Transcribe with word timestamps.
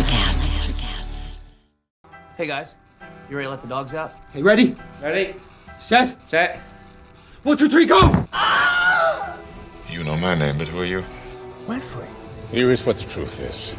Electricast. 0.00 1.36
Hey 2.38 2.46
guys, 2.46 2.74
you 3.28 3.36
ready 3.36 3.44
to 3.44 3.50
let 3.50 3.60
the 3.60 3.68
dogs 3.68 3.92
out? 3.92 4.14
Hey, 4.32 4.40
ready? 4.40 4.74
Ready? 5.02 5.34
Set? 5.78 6.16
Set. 6.26 6.56
One, 7.42 7.58
two, 7.58 7.68
three, 7.68 7.84
go! 7.84 7.98
You 9.90 10.02
know 10.02 10.16
my 10.16 10.34
name, 10.34 10.56
but 10.56 10.68
who 10.68 10.80
are 10.80 10.86
you? 10.86 11.04
Wesley. 11.66 12.06
Here 12.50 12.70
is 12.70 12.86
what 12.86 12.96
the 12.96 13.04
truth 13.10 13.40
is. 13.40 13.76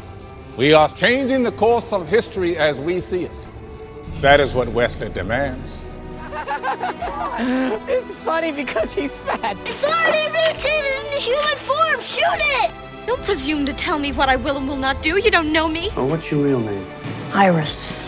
We 0.56 0.72
are 0.72 0.88
changing 0.90 1.42
the 1.42 1.50
course 1.50 1.92
of 1.92 2.06
history 2.06 2.56
as 2.56 2.78
we 2.78 3.00
see 3.00 3.24
it. 3.24 3.48
That 4.20 4.38
is 4.38 4.54
what 4.54 4.68
Wesley 4.68 5.08
demands. 5.08 5.82
It's 7.88 8.10
funny 8.20 8.52
because 8.52 8.94
he's 8.94 9.18
fat. 9.18 9.56
It's 9.66 9.82
already 9.82 10.30
mutated 10.30 11.04
into 11.04 11.18
human 11.18 11.56
form. 11.56 12.00
Shoot 12.00 12.22
it! 12.62 12.91
Don't 13.06 13.22
presume 13.22 13.66
to 13.66 13.72
tell 13.72 13.98
me 13.98 14.12
what 14.12 14.28
I 14.28 14.36
will 14.36 14.56
and 14.56 14.68
will 14.68 14.76
not 14.76 15.02
do. 15.02 15.18
You 15.18 15.30
don't 15.30 15.52
know 15.52 15.68
me. 15.68 15.90
Oh, 15.96 16.06
what's 16.06 16.30
your 16.30 16.44
real 16.44 16.60
name? 16.60 16.86
Iris. 17.32 18.04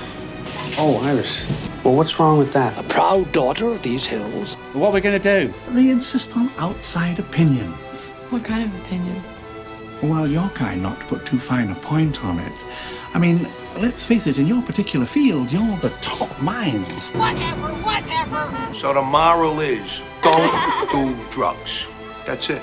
Oh, 0.79 1.01
Iris. 1.05 1.47
Well, 1.85 1.95
what's 1.97 2.19
wrong 2.19 2.39
with 2.39 2.53
that? 2.53 2.79
A 2.79 2.83
proud 2.85 3.31
daughter 3.33 3.69
of 3.69 3.83
these 3.83 4.07
hills. 4.07 4.55
What 4.73 4.89
are 4.89 4.93
we 4.93 5.01
gonna 5.01 5.19
do? 5.19 5.53
They 5.71 5.91
insist 5.91 6.37
on 6.37 6.51
outside 6.59 7.19
opinions. 7.19 8.11
What 8.31 8.45
kind 8.45 8.65
of 8.65 8.75
opinions? 8.85 9.35
Well, 10.03 10.27
your 10.27 10.49
kind, 10.51 10.83
not 10.83 10.99
to 11.01 11.07
put 11.07 11.27
too 11.27 11.39
fine 11.39 11.71
a 11.71 11.75
point 11.77 12.25
on 12.25 12.39
it. 12.39 12.53
I 13.15 13.19
mean, 13.19 13.49
let's 13.79 14.05
face 14.05 14.27
it, 14.27 14.39
in 14.39 14.47
your 14.47 14.63
particular 14.63 15.07
field, 15.07 15.53
you're 15.53 15.77
the 15.79 15.91
top 16.01 16.41
minds. 16.41 17.11
Whatever, 17.11 17.69
whatever. 17.85 18.75
So 18.75 18.93
the 18.93 19.03
moral 19.03 19.61
is 19.61 20.03
don't 20.23 20.91
do 20.93 21.17
drugs. 21.31 21.87
That's 22.27 22.51
it. 22.51 22.63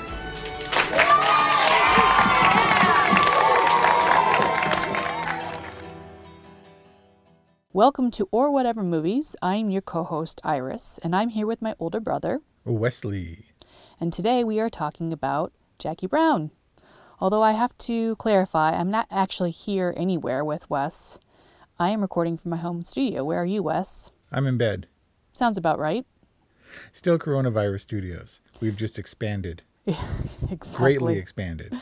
Welcome 7.74 8.10
to 8.10 8.28
Or 8.30 8.50
Whatever 8.50 8.82
Movies. 8.82 9.34
I'm 9.40 9.70
your 9.70 9.80
co 9.80 10.04
host, 10.04 10.42
Iris, 10.44 11.00
and 11.02 11.16
I'm 11.16 11.30
here 11.30 11.46
with 11.46 11.62
my 11.62 11.74
older 11.78 12.00
brother. 12.00 12.42
Wesley. 12.66 13.46
And 13.98 14.12
today 14.12 14.44
we 14.44 14.60
are 14.60 14.68
talking 14.68 15.10
about 15.10 15.54
Jackie 15.78 16.06
Brown. 16.06 16.50
Although 17.18 17.42
I 17.42 17.52
have 17.52 17.76
to 17.78 18.14
clarify, 18.16 18.72
I'm 18.72 18.90
not 18.90 19.06
actually 19.10 19.52
here 19.52 19.94
anywhere 19.96 20.44
with 20.44 20.68
Wes. 20.68 21.18
I 21.78 21.88
am 21.88 22.02
recording 22.02 22.36
from 22.36 22.50
my 22.50 22.58
home 22.58 22.84
studio. 22.84 23.24
Where 23.24 23.40
are 23.40 23.46
you, 23.46 23.62
Wes? 23.62 24.10
I'm 24.30 24.46
in 24.46 24.58
bed. 24.58 24.86
Sounds 25.32 25.56
about 25.56 25.78
right. 25.78 26.04
Still 26.92 27.18
Coronavirus 27.18 27.80
Studios. 27.80 28.42
We've 28.60 28.76
just 28.76 28.98
expanded. 28.98 29.62
exactly. 29.86 30.76
Greatly 30.76 31.16
expanded. 31.16 31.72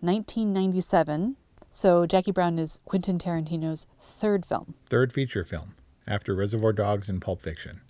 1997. 0.00 1.36
So 1.76 2.06
Jackie 2.06 2.30
Brown 2.30 2.56
is 2.60 2.78
Quentin 2.84 3.18
Tarantino's 3.18 3.88
third 4.00 4.46
film. 4.46 4.74
Third 4.86 5.12
feature 5.12 5.42
film 5.42 5.74
after 6.06 6.32
Reservoir 6.32 6.72
Dogs 6.72 7.08
and 7.08 7.20
Pulp 7.20 7.42
Fiction. 7.42 7.80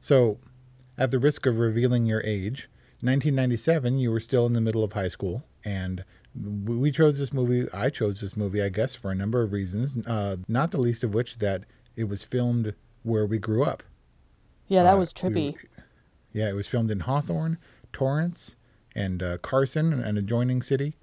So, 0.00 0.38
at 0.96 1.10
the 1.10 1.18
risk 1.18 1.44
of 1.44 1.58
revealing 1.58 2.06
your 2.06 2.22
age, 2.24 2.70
1997, 3.02 3.98
you 3.98 4.10
were 4.10 4.20
still 4.20 4.46
in 4.46 4.54
the 4.54 4.60
middle 4.62 4.82
of 4.82 4.94
high 4.94 5.08
school, 5.08 5.44
and 5.66 6.02
we 6.34 6.90
chose 6.90 7.18
this 7.18 7.34
movie. 7.34 7.68
I 7.74 7.90
chose 7.90 8.22
this 8.22 8.38
movie, 8.38 8.62
I 8.62 8.70
guess, 8.70 8.94
for 8.94 9.10
a 9.10 9.14
number 9.14 9.42
of 9.42 9.52
reasons, 9.52 10.06
uh, 10.06 10.36
not 10.48 10.70
the 10.70 10.78
least 10.78 11.04
of 11.04 11.12
which 11.12 11.38
that 11.40 11.64
it 11.94 12.04
was 12.04 12.24
filmed 12.24 12.74
where 13.02 13.26
we 13.26 13.38
grew 13.38 13.64
up. 13.64 13.82
Yeah, 14.66 14.82
that 14.84 14.94
Uh, 14.94 14.98
was 14.98 15.12
trippy. 15.12 15.34
we- 15.34 15.56
yeah, 16.32 16.48
it 16.48 16.54
was 16.54 16.68
filmed 16.68 16.90
in 16.90 17.00
Hawthorne, 17.00 17.58
Torrance, 17.92 18.56
and 18.94 19.22
uh, 19.22 19.36
Carson, 19.38 19.92
an 19.92 20.16
adjoining 20.16 20.62
city. 20.62 20.96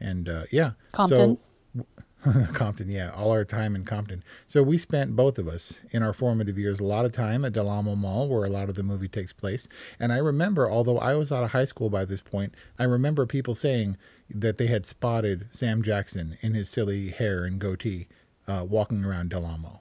And 0.00 0.28
uh, 0.28 0.42
yeah. 0.52 0.72
Compton. 0.92 1.38
So, 1.38 1.47
Compton, 2.52 2.88
yeah, 2.88 3.12
all 3.14 3.30
our 3.30 3.44
time 3.44 3.76
in 3.76 3.84
Compton. 3.84 4.24
So 4.46 4.62
we 4.62 4.76
spent, 4.76 5.14
both 5.14 5.38
of 5.38 5.46
us, 5.46 5.80
in 5.90 6.02
our 6.02 6.12
formative 6.12 6.58
years, 6.58 6.80
a 6.80 6.84
lot 6.84 7.04
of 7.04 7.12
time 7.12 7.44
at 7.44 7.52
Del 7.52 7.68
Amo 7.68 7.94
Mall, 7.94 8.28
where 8.28 8.44
a 8.44 8.50
lot 8.50 8.68
of 8.68 8.74
the 8.74 8.82
movie 8.82 9.08
takes 9.08 9.32
place. 9.32 9.68
And 10.00 10.12
I 10.12 10.18
remember, 10.18 10.68
although 10.68 10.98
I 10.98 11.14
was 11.14 11.30
out 11.30 11.44
of 11.44 11.52
high 11.52 11.64
school 11.64 11.90
by 11.90 12.04
this 12.04 12.20
point, 12.20 12.54
I 12.78 12.84
remember 12.84 13.24
people 13.24 13.54
saying 13.54 13.96
that 14.28 14.56
they 14.56 14.66
had 14.66 14.84
spotted 14.84 15.46
Sam 15.50 15.82
Jackson 15.82 16.36
in 16.40 16.54
his 16.54 16.68
silly 16.68 17.10
hair 17.10 17.44
and 17.44 17.60
goatee 17.60 18.08
uh, 18.48 18.66
walking 18.68 19.04
around 19.04 19.30
Del 19.30 19.46
Amo. 19.46 19.80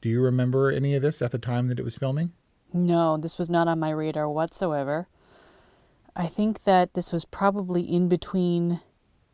Do 0.00 0.08
you 0.08 0.20
remember 0.20 0.70
any 0.70 0.94
of 0.94 1.02
this 1.02 1.22
at 1.22 1.30
the 1.30 1.38
time 1.38 1.68
that 1.68 1.78
it 1.78 1.84
was 1.84 1.96
filming? 1.96 2.32
No, 2.72 3.16
this 3.16 3.38
was 3.38 3.48
not 3.48 3.68
on 3.68 3.78
my 3.78 3.90
radar 3.90 4.28
whatsoever. 4.28 5.08
I 6.16 6.26
think 6.26 6.64
that 6.64 6.94
this 6.94 7.12
was 7.12 7.24
probably 7.24 7.82
in 7.82 8.08
between 8.08 8.80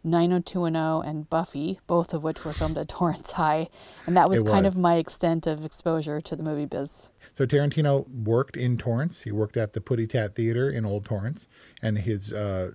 90210 0.04 1.08
and 1.08 1.30
Buffy, 1.30 1.78
both 1.86 2.12
of 2.14 2.22
which 2.24 2.44
were 2.44 2.52
filmed 2.52 2.76
at 2.78 2.88
Torrance 2.96 3.32
High, 3.32 3.68
and 4.06 4.16
that 4.16 4.28
was, 4.28 4.40
It 4.42 4.46
kind 4.46 4.66
of 4.66 4.78
my 4.78 4.96
extent 4.96 5.46
of 5.46 5.64
exposure 5.64 6.20
to 6.20 6.36
the 6.36 6.42
movie 6.42 6.66
biz. 6.66 7.08
So 7.32 7.46
Tarantino 7.46 8.08
worked 8.08 8.56
in 8.56 8.76
Torrance. 8.76 9.22
He 9.22 9.32
worked 9.32 9.56
at 9.56 9.72
the 9.72 9.80
Putty 9.80 10.06
Tat 10.06 10.34
Theater 10.34 10.68
in 10.70 10.84
Old 10.84 11.04
Torrance, 11.04 11.48
and 11.80 11.98
his 11.98 12.32
uh, 12.32 12.72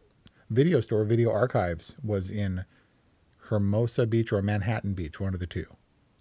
video 0.49 0.79
store, 0.79 1.03
Video 1.03 1.31
Archives, 1.31 1.95
was 2.03 2.29
in 2.29 2.65
Hermosa 3.49 4.05
Beach 4.07 4.31
or 4.31 4.41
Manhattan 4.41 4.93
Beach, 4.93 5.19
one 5.19 5.33
of 5.33 5.39
the 5.39 5.47
two. 5.47 5.65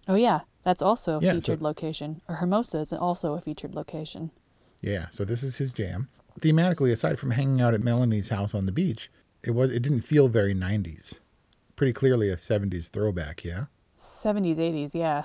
Oh 0.07 0.15
yeah, 0.15 0.41
that's 0.63 0.81
also 0.81 1.17
a 1.19 1.21
Yeah, 1.21 1.31
so- 1.31 1.35
featured 1.35 1.61
location. 1.61 2.21
Or 2.29 2.35
Hermosa 2.35 2.79
is 2.79 2.93
also 2.93 3.33
a 3.33 3.41
featured 3.41 3.75
location. 3.75 4.31
Yeah, 4.81 5.07
so 5.09 5.25
this 5.25 5.41
is 5.43 5.57
his 5.57 5.71
jam. 5.71 6.07
Thematically, 6.41 6.91
aside 6.91 7.17
from 7.17 7.31
hanging 7.31 7.59
out 7.61 7.73
at 7.73 7.81
Melanie's 7.81 8.29
house 8.29 8.53
on 8.53 8.67
the 8.67 8.71
beach, 8.71 9.09
it 9.47 9.55
was 9.55 9.71
it 9.71 9.81
didn't 9.81 10.01
feel 10.01 10.27
very 10.27 10.53
90s. 10.53 11.19
Pretty 11.77 11.93
clearly 11.93 12.29
a 12.29 12.35
70s 12.35 12.89
throwback, 12.89 13.45
yeah. 13.45 13.65
70s, 13.97 14.57
80s, 14.57 14.93
yeah. 14.93 15.23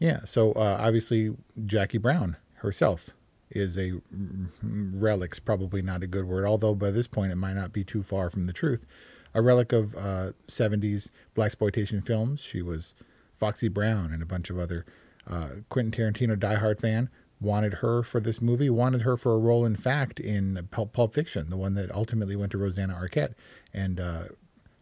Yeah, 0.00 0.24
so 0.24 0.52
uh, 0.52 0.78
obviously 0.80 1.36
Jackie 1.64 1.98
Brown 1.98 2.36
herself 2.56 3.10
is 3.50 3.76
a 3.76 3.92
mm, 4.12 4.48
relic's 4.94 5.38
probably 5.38 5.80
not 5.80 6.02
a 6.02 6.08
good 6.08 6.24
word, 6.24 6.44
although 6.44 6.74
by 6.74 6.90
this 6.90 7.06
point 7.06 7.30
it 7.30 7.36
might 7.36 7.54
not 7.54 7.72
be 7.72 7.84
too 7.84 8.02
far 8.02 8.30
from 8.30 8.46
the 8.46 8.52
truth. 8.52 8.84
A 9.32 9.40
relic 9.40 9.72
of 9.72 9.94
uh, 9.94 10.32
70s 10.48 11.10
blaxploitation 11.36 12.04
films. 12.04 12.42
She 12.42 12.62
was 12.62 12.94
Foxy 13.36 13.68
Brown 13.68 14.12
and 14.12 14.22
a 14.22 14.26
bunch 14.26 14.50
of 14.50 14.58
other. 14.58 14.84
Uh, 15.24 15.48
Quentin 15.68 15.92
Tarantino, 15.92 16.36
diehard 16.36 16.80
fan, 16.80 17.08
wanted 17.42 17.74
her 17.74 18.02
for 18.02 18.20
this 18.20 18.40
movie. 18.40 18.70
Wanted 18.70 19.02
her 19.02 19.16
for 19.16 19.34
a 19.34 19.38
role, 19.38 19.64
in 19.64 19.76
fact, 19.76 20.20
in 20.20 20.68
Pulp, 20.70 20.92
Pulp 20.92 21.14
Fiction, 21.14 21.50
the 21.50 21.56
one 21.56 21.74
that 21.74 21.92
ultimately 21.92 22.36
went 22.36 22.52
to 22.52 22.58
Rosanna 22.58 22.94
Arquette, 22.94 23.34
and 23.72 24.00
uh, 24.00 24.24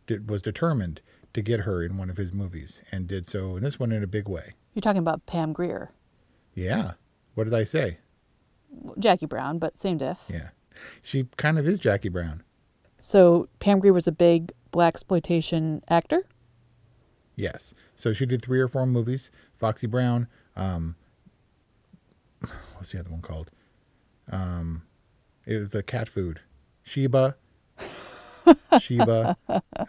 did, 0.06 0.28
was 0.30 0.42
determined 0.42 1.00
to 1.32 1.42
get 1.42 1.60
her 1.60 1.82
in 1.82 1.96
one 1.96 2.10
of 2.10 2.16
his 2.16 2.32
movies, 2.32 2.82
and 2.90 3.06
did 3.06 3.28
so 3.28 3.56
in 3.56 3.62
this 3.62 3.78
one 3.78 3.92
in 3.92 4.02
a 4.02 4.06
big 4.06 4.28
way. 4.28 4.54
You're 4.74 4.82
talking 4.82 4.98
about 4.98 5.26
Pam 5.26 5.52
Grier. 5.52 5.90
Yeah. 6.54 6.92
What 7.34 7.44
did 7.44 7.54
I 7.54 7.64
say? 7.64 7.98
Jackie 8.98 9.26
Brown, 9.26 9.58
but 9.58 9.78
same 9.78 9.98
diff. 9.98 10.24
Yeah. 10.28 10.50
She 11.02 11.26
kind 11.36 11.58
of 11.58 11.66
is 11.66 11.78
Jackie 11.78 12.08
Brown. 12.08 12.42
So 12.98 13.48
Pam 13.58 13.80
Grier 13.80 13.92
was 13.92 14.06
a 14.06 14.12
big 14.12 14.52
blaxploitation 14.72 15.82
actor. 15.88 16.22
Yes. 17.36 17.74
So 17.96 18.12
she 18.12 18.26
did 18.26 18.42
three 18.42 18.60
or 18.60 18.68
four 18.68 18.86
movies. 18.86 19.30
Foxy 19.56 19.86
Brown. 19.86 20.28
Um, 20.56 20.96
what's 22.80 22.92
the 22.92 22.98
other 22.98 23.10
one 23.10 23.20
called? 23.20 23.50
Um, 24.32 24.82
it 25.44 25.60
was 25.60 25.74
a 25.74 25.82
cat 25.82 26.08
food. 26.08 26.40
Sheba. 26.82 27.36
Sheba. 28.80 29.36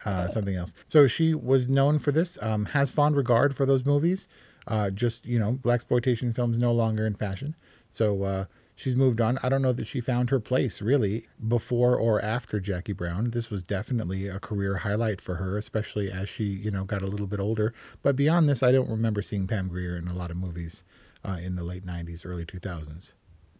Uh, 0.05 0.27
something 0.27 0.55
else. 0.55 0.73
So 0.89 1.07
she 1.07 1.33
was 1.33 1.69
known 1.69 1.99
for 1.99 2.11
this. 2.11 2.37
Um, 2.41 2.65
has 2.65 2.91
fond 2.91 3.15
regard 3.15 3.55
for 3.55 3.65
those 3.65 3.85
movies. 3.85 4.27
Uh, 4.67 4.89
just 4.89 5.25
you 5.25 5.39
know, 5.39 5.53
blaxploitation 5.53 6.35
films 6.35 6.59
no 6.59 6.73
longer 6.73 7.07
in 7.07 7.15
fashion. 7.15 7.55
So 7.93 8.23
uh, 8.23 8.45
she's 8.75 8.97
moved 8.97 9.21
on. 9.21 9.39
I 9.41 9.47
don't 9.47 9.61
know 9.61 9.73
that 9.73 9.87
she 9.87 10.01
found 10.01 10.29
her 10.29 10.41
place 10.41 10.81
really 10.81 11.27
before 11.47 11.95
or 11.95 12.21
after 12.21 12.59
Jackie 12.59 12.93
Brown. 12.93 13.31
This 13.31 13.49
was 13.49 13.63
definitely 13.63 14.27
a 14.27 14.39
career 14.39 14.77
highlight 14.77 15.21
for 15.21 15.35
her, 15.35 15.57
especially 15.57 16.11
as 16.11 16.27
she 16.27 16.43
you 16.43 16.71
know 16.71 16.83
got 16.83 17.01
a 17.01 17.07
little 17.07 17.27
bit 17.27 17.39
older. 17.39 17.73
But 18.03 18.17
beyond 18.17 18.49
this, 18.49 18.61
I 18.61 18.73
don't 18.73 18.89
remember 18.89 19.21
seeing 19.21 19.47
Pam 19.47 19.69
Grier 19.69 19.95
in 19.95 20.09
a 20.09 20.13
lot 20.13 20.29
of 20.29 20.35
movies 20.35 20.83
uh, 21.23 21.37
in 21.41 21.55
the 21.55 21.63
late 21.63 21.85
'90s, 21.85 22.25
early 22.25 22.45
2000s. 22.45 23.13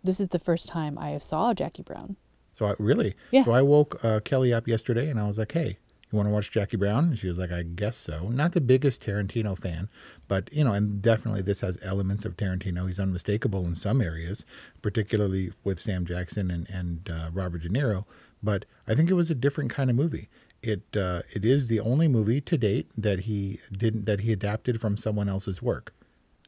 This 0.03 0.19
is 0.19 0.29
the 0.29 0.39
first 0.39 0.67
time 0.67 0.97
I 0.97 1.17
saw 1.19 1.53
Jackie 1.53 1.83
Brown. 1.83 2.15
So 2.53 2.65
I 2.65 2.73
really, 2.79 3.15
Yeah. 3.31 3.43
So 3.43 3.51
I 3.51 3.61
woke 3.61 4.03
uh, 4.03 4.19
Kelly 4.21 4.53
up 4.53 4.67
yesterday 4.67 5.09
and 5.09 5.19
I 5.19 5.27
was 5.27 5.37
like, 5.37 5.51
"Hey, 5.53 5.77
you 6.11 6.17
want 6.17 6.27
to 6.27 6.33
watch 6.33 6.51
Jackie 6.51 6.75
Brown?" 6.77 7.05
And 7.05 7.19
she 7.19 7.27
was 7.27 7.37
like, 7.37 7.51
"I 7.51 7.63
guess 7.63 7.95
so." 7.95 8.27
Not 8.29 8.51
the 8.51 8.61
biggest 8.61 9.05
Tarantino 9.05 9.57
fan, 9.57 9.89
but 10.27 10.51
you 10.51 10.63
know, 10.63 10.73
and 10.73 11.01
definitely 11.01 11.43
this 11.43 11.61
has 11.61 11.77
elements 11.81 12.25
of 12.25 12.35
Tarantino. 12.35 12.87
He's 12.87 12.99
unmistakable 12.99 13.65
in 13.65 13.75
some 13.75 14.01
areas, 14.01 14.45
particularly 14.81 15.51
with 15.63 15.79
Sam 15.79 16.05
Jackson 16.05 16.51
and 16.51 16.69
and 16.69 17.09
uh, 17.09 17.29
Robert 17.31 17.61
De 17.61 17.69
Niro. 17.69 18.05
But 18.43 18.65
I 18.87 18.95
think 18.95 19.09
it 19.09 19.13
was 19.13 19.31
a 19.31 19.35
different 19.35 19.69
kind 19.71 19.89
of 19.89 19.95
movie. 19.95 20.27
It 20.61 20.83
uh, 20.97 21.21
it 21.33 21.45
is 21.45 21.67
the 21.67 21.79
only 21.79 22.07
movie 22.07 22.41
to 22.41 22.57
date 22.57 22.91
that 22.97 23.21
he 23.21 23.59
didn't 23.71 24.05
that 24.05 24.21
he 24.21 24.33
adapted 24.33 24.81
from 24.81 24.97
someone 24.97 25.29
else's 25.29 25.61
work, 25.61 25.93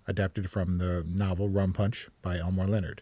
adapted 0.07 0.49
from 0.49 0.77
the 0.77 1.05
novel 1.07 1.49
Rum 1.49 1.73
Punch 1.73 2.09
by 2.21 2.37
Elmore 2.37 2.67
Leonard. 2.67 3.01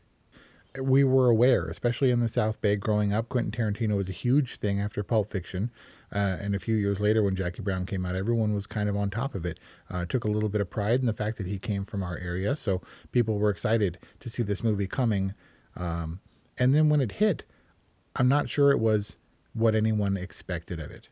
we 0.82 1.04
were 1.04 1.30
aware, 1.30 1.66
especially 1.66 2.12
in 2.12 2.22
the 2.22 2.30
South 2.30 2.62
Bay 2.62 2.76
growing 2.76 3.14
up. 3.14 3.28
Quentin 3.28 3.52
Tarantino 3.52 3.96
was 3.96 4.08
a 4.08 4.14
huge 4.14 4.58
thing 4.58 4.80
after 4.80 5.04
Pulp 5.04 5.30
Fiction. 5.30 5.70
Uh, 6.14 6.38
and 6.42 6.56
a 6.56 6.60
few 6.60 6.76
years 6.76 7.00
later, 7.00 7.24
when 7.24 7.36
Jackie 7.36 7.62
Brown 7.62 7.86
came 7.86 8.06
out, 8.06 8.16
everyone 8.16 8.54
was 8.54 8.68
kind 8.68 8.90
of 8.90 8.98
on 8.98 9.10
top 9.10 9.34
of 9.34 9.46
it. 9.46 9.60
Uh, 9.90 10.06
took 10.06 10.24
a 10.24 10.30
little 10.30 10.50
bit 10.50 10.62
of 10.62 10.70
pride 10.70 11.00
in 11.00 11.06
the 11.06 11.14
fact 11.14 11.38
that 11.38 11.48
he 11.48 11.58
came 11.58 11.86
from 11.86 12.04
our 12.04 12.18
area. 12.18 12.56
So 12.56 12.82
people 13.12 13.38
were 13.38 13.50
excited 13.50 13.98
to 14.20 14.30
see 14.30 14.44
this 14.44 14.64
movie 14.64 14.88
coming. 14.88 15.34
Um, 15.76 16.20
and 16.58 16.76
then 16.76 16.90
when 16.90 17.02
it 17.02 17.14
hit, 17.14 17.44
I'm 18.16 18.28
not 18.28 18.50
sure 18.50 18.72
it 18.72 18.80
was 18.80 19.18
what 19.54 19.76
anyone 19.76 20.18
expected 20.18 20.80
of 20.80 20.92
it. 20.92 21.10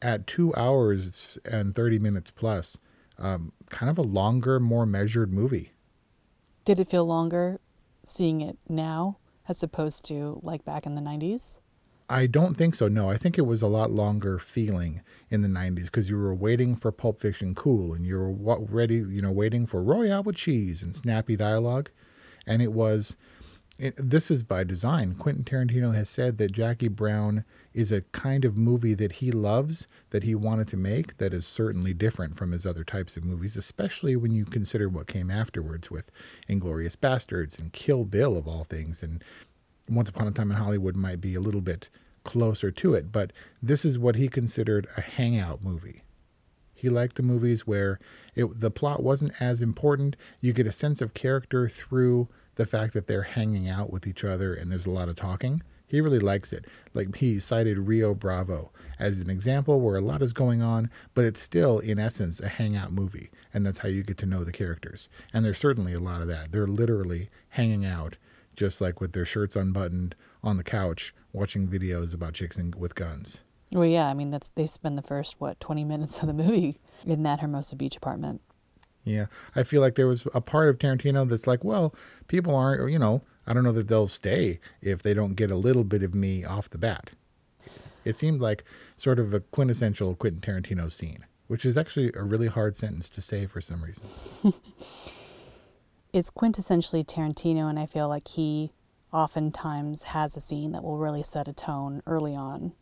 At 0.00 0.26
two 0.26 0.54
hours 0.54 1.38
and 1.44 1.74
30 1.74 1.98
minutes 1.98 2.30
plus, 2.30 2.78
um, 3.22 3.52
kind 3.70 3.88
of 3.88 3.96
a 3.96 4.02
longer, 4.02 4.60
more 4.60 4.84
measured 4.84 5.32
movie. 5.32 5.72
Did 6.64 6.78
it 6.80 6.88
feel 6.88 7.06
longer 7.06 7.60
seeing 8.04 8.40
it 8.40 8.58
now 8.68 9.18
as 9.48 9.62
opposed 9.62 10.04
to 10.06 10.40
like 10.42 10.64
back 10.64 10.84
in 10.84 10.94
the 10.96 11.00
90s? 11.00 11.58
I 12.10 12.26
don't 12.26 12.54
think 12.54 12.74
so. 12.74 12.88
No, 12.88 13.08
I 13.08 13.16
think 13.16 13.38
it 13.38 13.46
was 13.46 13.62
a 13.62 13.68
lot 13.68 13.90
longer 13.90 14.38
feeling 14.38 15.02
in 15.30 15.40
the 15.40 15.48
90s 15.48 15.84
because 15.84 16.10
you 16.10 16.18
were 16.18 16.34
waiting 16.34 16.76
for 16.76 16.92
Pulp 16.92 17.20
Fiction 17.20 17.54
cool 17.54 17.94
and 17.94 18.04
you 18.04 18.18
were 18.18 18.60
ready, 18.60 18.96
you 18.96 19.22
know, 19.22 19.32
waiting 19.32 19.66
for 19.66 19.82
Royale 19.82 20.22
with 20.22 20.36
cheese 20.36 20.82
and 20.82 20.94
snappy 20.94 21.36
dialogue. 21.36 21.90
And 22.46 22.60
it 22.60 22.72
was 22.72 23.16
it, 23.82 23.94
this 23.96 24.30
is 24.30 24.44
by 24.44 24.62
design. 24.62 25.16
Quentin 25.16 25.42
Tarantino 25.42 25.92
has 25.92 26.08
said 26.08 26.38
that 26.38 26.52
Jackie 26.52 26.86
Brown 26.86 27.44
is 27.74 27.90
a 27.90 28.02
kind 28.12 28.44
of 28.44 28.56
movie 28.56 28.94
that 28.94 29.10
he 29.10 29.32
loves, 29.32 29.88
that 30.10 30.22
he 30.22 30.36
wanted 30.36 30.68
to 30.68 30.76
make, 30.76 31.16
that 31.16 31.34
is 31.34 31.44
certainly 31.44 31.92
different 31.92 32.36
from 32.36 32.52
his 32.52 32.64
other 32.64 32.84
types 32.84 33.16
of 33.16 33.24
movies, 33.24 33.56
especially 33.56 34.14
when 34.14 34.30
you 34.30 34.44
consider 34.44 34.88
what 34.88 35.08
came 35.08 35.32
afterwards 35.32 35.90
with 35.90 36.12
Inglourious 36.48 36.94
Basterds 36.94 37.58
and 37.58 37.72
Kill 37.72 38.04
Bill, 38.04 38.36
of 38.36 38.46
all 38.46 38.62
things. 38.62 39.02
And 39.02 39.24
Once 39.90 40.08
Upon 40.08 40.28
a 40.28 40.30
Time 40.30 40.52
in 40.52 40.58
Hollywood 40.58 40.94
might 40.94 41.20
be 41.20 41.34
a 41.34 41.40
little 41.40 41.60
bit 41.60 41.90
closer 42.22 42.70
to 42.70 42.94
it, 42.94 43.10
but 43.10 43.32
this 43.60 43.84
is 43.84 43.98
what 43.98 44.14
he 44.14 44.28
considered 44.28 44.86
a 44.96 45.00
hangout 45.00 45.60
movie. 45.60 46.02
He 46.72 46.88
liked 46.88 47.16
the 47.16 47.24
movies 47.24 47.66
where 47.66 47.98
it, 48.36 48.60
the 48.60 48.70
plot 48.70 49.02
wasn't 49.02 49.40
as 49.40 49.60
important. 49.60 50.14
You 50.40 50.52
get 50.52 50.68
a 50.68 50.72
sense 50.72 51.00
of 51.00 51.14
character 51.14 51.68
through 51.68 52.28
the 52.56 52.66
fact 52.66 52.94
that 52.94 53.06
they're 53.06 53.22
hanging 53.22 53.68
out 53.68 53.90
with 53.90 54.06
each 54.06 54.24
other 54.24 54.54
and 54.54 54.70
there's 54.70 54.86
a 54.86 54.90
lot 54.90 55.08
of 55.08 55.16
talking. 55.16 55.62
He 55.86 56.00
really 56.00 56.20
likes 56.20 56.54
it. 56.54 56.64
Like 56.94 57.16
he 57.16 57.38
cited 57.38 57.78
Rio 57.78 58.14
Bravo 58.14 58.72
as 58.98 59.18
an 59.18 59.28
example 59.28 59.80
where 59.80 59.96
a 59.96 60.00
lot 60.00 60.22
is 60.22 60.32
going 60.32 60.62
on, 60.62 60.90
but 61.12 61.26
it's 61.26 61.42
still, 61.42 61.80
in 61.80 61.98
essence, 61.98 62.40
a 62.40 62.48
hangout 62.48 62.92
movie. 62.92 63.30
And 63.52 63.66
that's 63.66 63.78
how 63.78 63.88
you 63.88 64.02
get 64.02 64.16
to 64.18 64.26
know 64.26 64.42
the 64.42 64.52
characters. 64.52 65.10
And 65.34 65.44
there's 65.44 65.58
certainly 65.58 65.92
a 65.92 66.00
lot 66.00 66.22
of 66.22 66.28
that. 66.28 66.50
They're 66.50 66.66
literally 66.66 67.28
hanging 67.50 67.84
out, 67.84 68.16
just 68.56 68.80
like 68.80 69.02
with 69.02 69.12
their 69.12 69.26
shirts 69.26 69.54
unbuttoned 69.54 70.14
on 70.42 70.56
the 70.56 70.64
couch, 70.64 71.14
watching 71.32 71.68
videos 71.68 72.14
about 72.14 72.32
chicks 72.34 72.58
with 72.76 72.94
guns. 72.94 73.42
Well, 73.70 73.86
yeah, 73.86 74.06
I 74.06 74.14
mean, 74.14 74.30
that's 74.30 74.50
they 74.50 74.66
spend 74.66 74.98
the 74.98 75.02
first, 75.02 75.36
what, 75.38 75.58
20 75.60 75.84
minutes 75.84 76.20
of 76.20 76.26
the 76.26 76.34
movie 76.34 76.76
in 77.04 77.22
that 77.22 77.40
Hermosa 77.40 77.76
Beach 77.76 77.96
apartment. 77.96 78.40
Yeah, 79.04 79.26
I 79.56 79.64
feel 79.64 79.80
like 79.80 79.96
there 79.96 80.06
was 80.06 80.26
a 80.32 80.40
part 80.40 80.68
of 80.68 80.78
Tarantino 80.78 81.28
that's 81.28 81.46
like, 81.46 81.64
well, 81.64 81.94
people 82.28 82.54
aren't, 82.54 82.90
you 82.90 82.98
know, 82.98 83.22
I 83.46 83.52
don't 83.52 83.64
know 83.64 83.72
that 83.72 83.88
they'll 83.88 84.06
stay 84.06 84.60
if 84.80 85.02
they 85.02 85.14
don't 85.14 85.34
get 85.34 85.50
a 85.50 85.56
little 85.56 85.84
bit 85.84 86.02
of 86.02 86.14
me 86.14 86.44
off 86.44 86.70
the 86.70 86.78
bat. 86.78 87.10
It 88.04 88.16
seemed 88.16 88.40
like 88.40 88.64
sort 88.96 89.18
of 89.18 89.34
a 89.34 89.40
quintessential 89.40 90.14
Quentin 90.14 90.40
Tarantino 90.40 90.90
scene, 90.90 91.24
which 91.48 91.64
is 91.64 91.76
actually 91.76 92.12
a 92.14 92.22
really 92.22 92.48
hard 92.48 92.76
sentence 92.76 93.08
to 93.10 93.20
say 93.20 93.46
for 93.46 93.60
some 93.60 93.82
reason. 93.82 94.06
it's 96.12 96.30
quintessentially 96.30 97.04
Tarantino, 97.04 97.68
and 97.68 97.78
I 97.78 97.86
feel 97.86 98.08
like 98.08 98.28
he 98.28 98.72
oftentimes 99.12 100.02
has 100.02 100.36
a 100.36 100.40
scene 100.40 100.72
that 100.72 100.82
will 100.82 100.98
really 100.98 101.22
set 101.22 101.48
a 101.48 101.52
tone 101.52 102.02
early 102.06 102.34
on. 102.34 102.72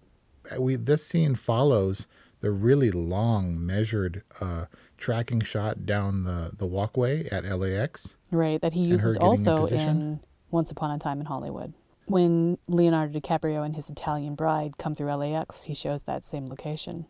We 0.59 0.77
this 0.77 1.07
scene 1.07 1.35
follows 1.35 2.07
the 2.41 2.51
really 2.51 2.91
long, 2.91 3.65
measured 3.65 4.23
uh, 4.41 4.67
tracking 5.01 5.41
shot 5.41 5.85
down 5.87 6.23
the, 6.25 6.53
the 6.57 6.67
walkway 6.67 7.27
at 7.31 7.45
LAX. 7.45 8.17
Right, 8.31 8.61
that 8.61 8.75
he 8.75 8.83
uses 8.83 9.17
also 9.17 9.67
in, 9.67 9.81
in 9.81 10.21
Once 10.51 10.71
Upon 10.71 10.91
a 10.93 10.99
Time 10.99 11.19
in 11.21 11.27
Hollywood. 11.27 11.75
When 12.07 12.59
Leonardo 12.69 13.19
DiCaprio 13.19 13.65
and 13.65 13.75
his 13.75 13.89
Italian 13.89 14.35
bride 14.35 14.79
come 14.79 14.95
through 14.95 15.13
LAX, 15.15 15.65
he 15.65 15.75
shows 15.75 16.05
that 16.05 16.25
same 16.25 16.47
location, 16.47 17.07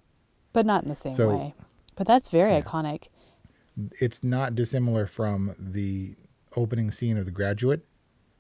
but 0.53 0.65
not 0.65 0.83
in 0.83 0.89
the 0.89 0.95
same 0.95 1.13
so, 1.13 1.29
way. 1.29 1.55
But 1.97 2.07
that's 2.07 2.29
very 2.29 2.53
yeah. 2.53 2.63
iconic. 2.63 3.09
It's 4.01 4.23
not 4.23 4.55
dissimilar 4.55 5.07
from 5.07 5.55
the 5.59 6.17
opening 6.57 6.91
scene 6.91 7.17
of 7.17 7.25
The 7.25 7.31
Graduate 7.31 7.85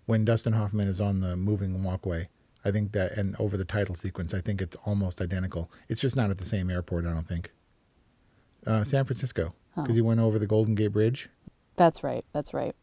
when 0.06 0.24
Dustin 0.24 0.52
Hoffman 0.52 0.88
is 0.88 1.00
on 1.00 1.20
the 1.20 1.36
moving 1.36 1.82
walkway. 1.82 2.28
I 2.64 2.70
think 2.70 2.92
that, 2.92 3.12
and 3.12 3.36
over 3.38 3.56
the 3.56 3.64
title 3.64 3.94
sequence, 3.94 4.34
I 4.34 4.40
think 4.40 4.60
it's 4.60 4.76
almost 4.84 5.20
identical. 5.20 5.70
It's 5.88 6.00
just 6.00 6.16
not 6.16 6.30
at 6.30 6.38
the 6.38 6.44
same 6.44 6.68
airport, 6.68 7.06
I 7.06 7.12
don't 7.12 7.26
think. 7.26 7.50
Uh, 8.66 8.84
San 8.84 9.04
Francisco, 9.04 9.54
because 9.74 9.92
oh. 9.92 9.94
he 9.94 10.00
went 10.00 10.20
over 10.20 10.38
the 10.38 10.46
Golden 10.46 10.74
Gate 10.74 10.88
Bridge. 10.88 11.28
That's 11.76 12.02
right. 12.02 12.24
That's 12.32 12.52
right. 12.52 12.74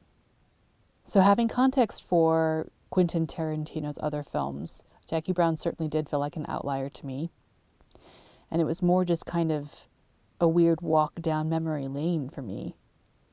So, 1.04 1.22
having 1.22 1.48
context 1.48 2.04
for 2.04 2.70
Quentin 2.90 3.28
Tarantino's 3.28 4.00
other 4.02 4.24
films, 4.24 4.84
Jackie 5.08 5.34
Brown 5.34 5.56
certainly 5.56 5.90
did 5.90 6.10
feel 6.10 6.20
like 6.20 6.36
an 6.36 6.46
outlier 6.50 6.90
to 6.90 7.06
me. 7.06 7.30
And 8.52 8.62
it 8.62 8.66
was 8.66 8.82
more 8.82 9.06
just 9.06 9.26
kind 9.26 9.52
of 9.52 9.88
a 10.40 10.48
weird 10.48 10.82
walk 10.82 11.22
down 11.22 11.50
memory 11.50 11.88
lane 11.88 12.30
for 12.30 12.42
me. 12.42 12.76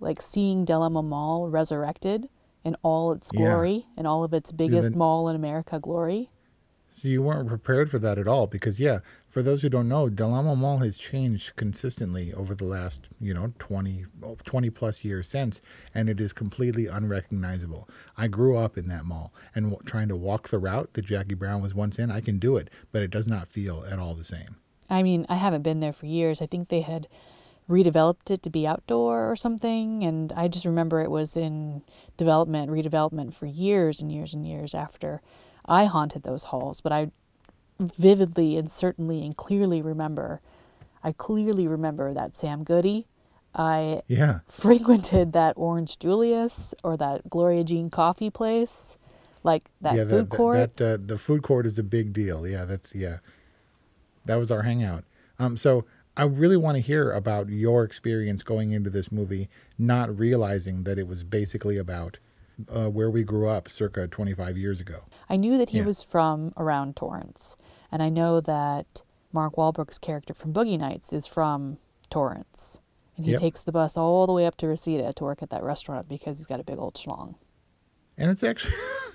Like 0.01 0.21
seeing 0.21 0.65
Del 0.65 0.83
Amo 0.83 1.03
Mall 1.03 1.49
resurrected 1.49 2.29
in 2.65 2.77
all 2.83 3.13
its 3.13 3.31
glory, 3.31 3.87
yeah. 3.95 4.01
in 4.01 4.07
all 4.07 4.25
of 4.25 4.33
its 4.33 4.53
biggest 4.53 4.93
yeah, 4.93 4.97
mall 4.97 5.29
in 5.29 5.37
America 5.37 5.79
glory. 5.79 6.31
So 6.93 7.09
you 7.09 7.23
weren't 7.23 7.49
prepared 7.49 7.91
for 7.91 7.99
that 7.99 8.19
at 8.19 8.29
all 8.29 8.47
because, 8.47 8.79
yeah, 8.79 9.01
for 9.35 9.43
those 9.43 9.63
who 9.63 9.69
don't 9.69 9.89
know, 9.89 10.09
Del 10.09 10.31
Mall 10.31 10.79
has 10.79 10.97
changed 10.97 11.57
consistently 11.57 12.33
over 12.33 12.55
the 12.55 12.65
last, 12.65 13.09
you 13.21 13.35
know, 13.35 13.53
20, 13.59 14.07
20 14.45 14.71
plus 14.71 15.03
years 15.03 15.29
since, 15.29 15.61
and 15.93 16.09
it 16.09 16.21
is 16.21 16.33
completely 16.33 16.87
unrecognizable. 16.87 17.89
I 18.17 18.29
grew 18.29 18.57
up 18.57 18.79
in 18.79 18.87
that 18.87 19.05
mall, 19.05 19.35
and 19.53 19.73
w- 19.73 19.83
trying 19.85 20.07
to 20.07 20.15
walk 20.15 20.51
the 20.51 20.61
route 20.61 20.93
that 20.93 21.07
Jackie 21.07 21.35
Brown 21.35 21.61
was 21.61 21.75
once 21.75 21.99
in, 21.99 22.13
I 22.13 22.21
can 22.21 22.39
do 22.39 22.57
it, 22.57 22.71
but 22.93 23.03
it 23.03 23.11
does 23.11 23.27
not 23.27 23.49
feel 23.49 23.85
at 23.91 23.99
all 23.99 24.15
the 24.15 24.23
same. 24.23 24.55
I 24.89 25.03
mean, 25.03 25.27
I 25.29 25.35
haven't 25.35 25.63
been 25.63 25.81
there 25.81 25.93
for 25.93 26.07
years. 26.07 26.41
I 26.41 26.47
think 26.47 26.69
they 26.69 26.83
had 26.83 27.09
redeveloped 27.69 28.31
it 28.31 28.41
to 28.45 28.51
be 28.51 28.69
outdoor 28.69 29.29
or 29.29 29.35
something, 29.35 30.05
and 30.05 30.33
I 30.37 30.47
just 30.47 30.65
remember 30.65 31.01
it 31.01 31.11
was 31.11 31.37
in 31.37 31.83
development, 32.17 32.71
redevelopment 32.71 33.35
for 33.35 33.47
years 33.47 34.01
and 34.01 34.13
years 34.13 34.33
and 34.33 34.47
years 34.47 34.77
after 34.77 35.23
I 35.67 35.87
haunted 35.87 36.23
those 36.23 36.45
halls, 36.45 36.81
but 36.81 36.93
I 36.93 37.11
vividly 37.79 38.57
and 38.57 38.71
certainly 38.71 39.25
and 39.25 39.37
clearly 39.37 39.83
remember, 39.83 40.41
I 41.03 41.13
clearly 41.13 41.69
remember 41.69 42.15
that 42.15 42.35
Sam 42.35 42.65
Goody. 42.65 43.07
I 43.55 44.03
yeah. 44.09 44.41
frequented 44.49 45.33
that 45.33 45.55
Orange 45.57 45.99
Julius 45.99 46.75
or 46.83 46.97
that 46.97 47.31
Gloria 47.31 47.63
Jean 47.63 47.89
coffee 47.89 48.31
place, 48.31 48.97
like 49.45 49.65
that 49.81 49.95
yeah, 49.95 50.05
food 50.05 50.31
that, 50.31 50.37
court. 50.37 50.77
That, 50.77 50.95
uh, 50.95 50.99
the 51.05 51.19
food 51.19 51.43
court 51.43 51.67
is 51.67 51.79
a 51.79 51.85
big 51.85 52.13
deal. 52.13 52.47
Yeah, 52.47 52.65
that's 52.65 52.95
yeah. 52.95 53.19
That 54.25 54.37
was 54.37 54.51
our 54.51 54.63
hangout. 54.63 55.05
Um, 55.39 55.57
so 55.57 55.85
I 56.17 56.25
really 56.25 56.57
want 56.57 56.77
to 56.77 56.81
hear 56.81 57.11
about 57.11 57.49
your 57.49 57.85
experience 57.85 58.43
going 58.43 58.73
into 58.73 58.89
this 58.91 59.13
movie, 59.13 59.49
not 59.79 60.17
realizing 60.17 60.85
that 60.85 60.99
it 60.99 61.07
was 61.07 61.25
basically 61.25 61.77
about 61.77 62.19
uh, 62.73 62.89
where 62.89 63.11
we 63.11 63.23
grew 63.23 63.49
up 63.49 63.69
circa 63.69 64.07
25 64.07 64.57
years 64.57 64.81
ago. 64.81 65.05
I 65.29 65.37
knew 65.37 65.59
that 65.59 65.71
he 65.71 65.79
yeah. 65.79 65.85
was 65.85 66.03
from 66.03 66.53
around 66.57 66.97
Torrance, 66.97 67.57
and 67.91 68.03
I 68.03 68.09
know 68.09 68.41
that 68.41 69.03
Mark 69.33 69.57
Wahlberg's 69.57 69.99
character 69.99 70.35
from 70.35 70.53
Boogie 70.53 70.79
Nights 70.79 71.13
is 71.13 71.27
from 71.27 71.79
Torrance. 72.11 72.79
And 73.17 73.27
he 73.27 73.33
yep. 73.33 73.41
takes 73.41 73.63
the 73.63 73.73
bus 73.73 73.97
all 73.97 74.27
the 74.27 74.33
way 74.33 74.47
up 74.47 74.57
to 74.59 74.67
Reseda 74.67 75.13
to 75.15 75.25
work 75.25 75.43
at 75.43 75.51
that 75.51 75.63
restaurant 75.63 76.09
because 76.09 76.39
he's 76.39 76.47
got 76.47 76.61
a 76.61 76.65
big 76.65 76.79
old 76.79 76.95
schlong. 76.95 77.37
And 78.17 78.31
it's 78.31 78.43
actually, 78.43 78.75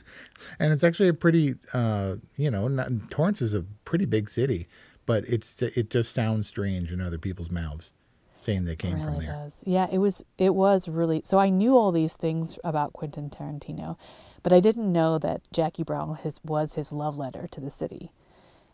and 0.59 0.71
it's 0.71 0.83
actually 0.83 1.09
a 1.09 1.13
pretty, 1.13 1.55
uh, 1.73 2.15
you 2.35 2.49
know, 2.49 2.67
not, 2.67 3.09
Torrance 3.09 3.41
is 3.41 3.53
a 3.53 3.61
pretty 3.85 4.05
big 4.05 4.29
city, 4.29 4.67
but 5.05 5.25
it's 5.25 5.61
it 5.61 5.89
just 5.89 6.13
sounds 6.13 6.47
strange 6.47 6.91
in 6.91 7.01
other 7.01 7.17
people's 7.17 7.49
mouths 7.49 7.93
saying 8.39 8.65
they 8.65 8.75
came 8.75 8.93
really 8.93 9.03
from 9.03 9.19
there. 9.19 9.33
Does. 9.33 9.63
Yeah, 9.65 9.87
it 9.91 9.99
was 9.99 10.23
it 10.37 10.55
was 10.55 10.87
really 10.87 11.21
so 11.23 11.37
I 11.37 11.49
knew 11.49 11.75
all 11.75 11.91
these 11.91 12.15
things 12.15 12.57
about 12.63 12.93
Quentin 12.93 13.29
Tarantino, 13.29 13.97
but 14.43 14.53
I 14.53 14.59
didn't 14.59 14.91
know 14.91 15.17
that 15.19 15.41
Jackie 15.51 15.83
Brown 15.83 16.15
his, 16.15 16.39
was 16.43 16.75
his 16.75 16.91
love 16.91 17.17
letter 17.17 17.47
to 17.51 17.61
the 17.61 17.69
city. 17.69 18.11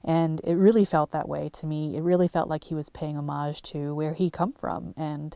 And 0.04 0.40
it 0.44 0.54
really 0.54 0.86
felt 0.86 1.12
that 1.12 1.28
way 1.28 1.50
to 1.54 1.66
me. 1.66 1.98
It 1.98 2.02
really 2.02 2.28
felt 2.28 2.48
like 2.48 2.66
he 2.66 2.76
was 2.76 2.90
paying 2.90 3.18
homage 3.18 3.64
to 3.64 3.96
where 3.96 4.14
he 4.14 4.30
come 4.30 4.54
from 4.54 4.94
and 4.96 5.36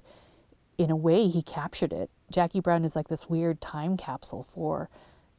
in 0.77 0.91
a 0.91 0.95
way 0.95 1.27
he 1.27 1.41
captured 1.41 1.91
it. 1.91 2.11
Jackie 2.31 2.59
Brown 2.59 2.85
is 2.85 2.95
like 2.95 3.07
this 3.07 3.27
weird 3.27 3.61
time 3.61 3.97
capsule 3.97 4.43
for 4.43 4.87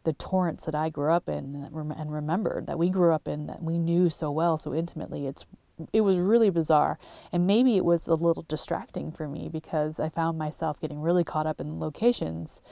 the 0.02 0.12
Torrance 0.14 0.64
that 0.64 0.74
I 0.74 0.88
grew 0.88 1.12
up 1.12 1.28
in 1.28 1.68
and 1.72 2.12
remembered 2.12 2.66
that 2.66 2.78
we 2.78 2.88
grew 2.88 3.12
up 3.12 3.28
in 3.28 3.46
that 3.46 3.62
we 3.62 3.78
knew 3.78 4.10
so 4.10 4.30
well 4.30 4.58
so 4.58 4.74
intimately. 4.74 5.26
It's 5.26 5.44
it 5.92 6.02
was 6.02 6.18
really 6.18 6.50
bizarre. 6.50 6.98
And 7.32 7.46
maybe 7.46 7.76
it 7.76 7.84
was 7.84 8.08
a 8.08 8.14
little 8.14 8.44
distracting 8.44 9.12
for 9.12 9.28
me 9.28 9.48
because 9.48 10.00
I 10.00 10.08
found 10.08 10.38
myself 10.38 10.80
getting 10.80 11.00
really 11.00 11.24
caught 11.24 11.46
up 11.46 11.60
in 11.60 11.80
locations 11.80 12.62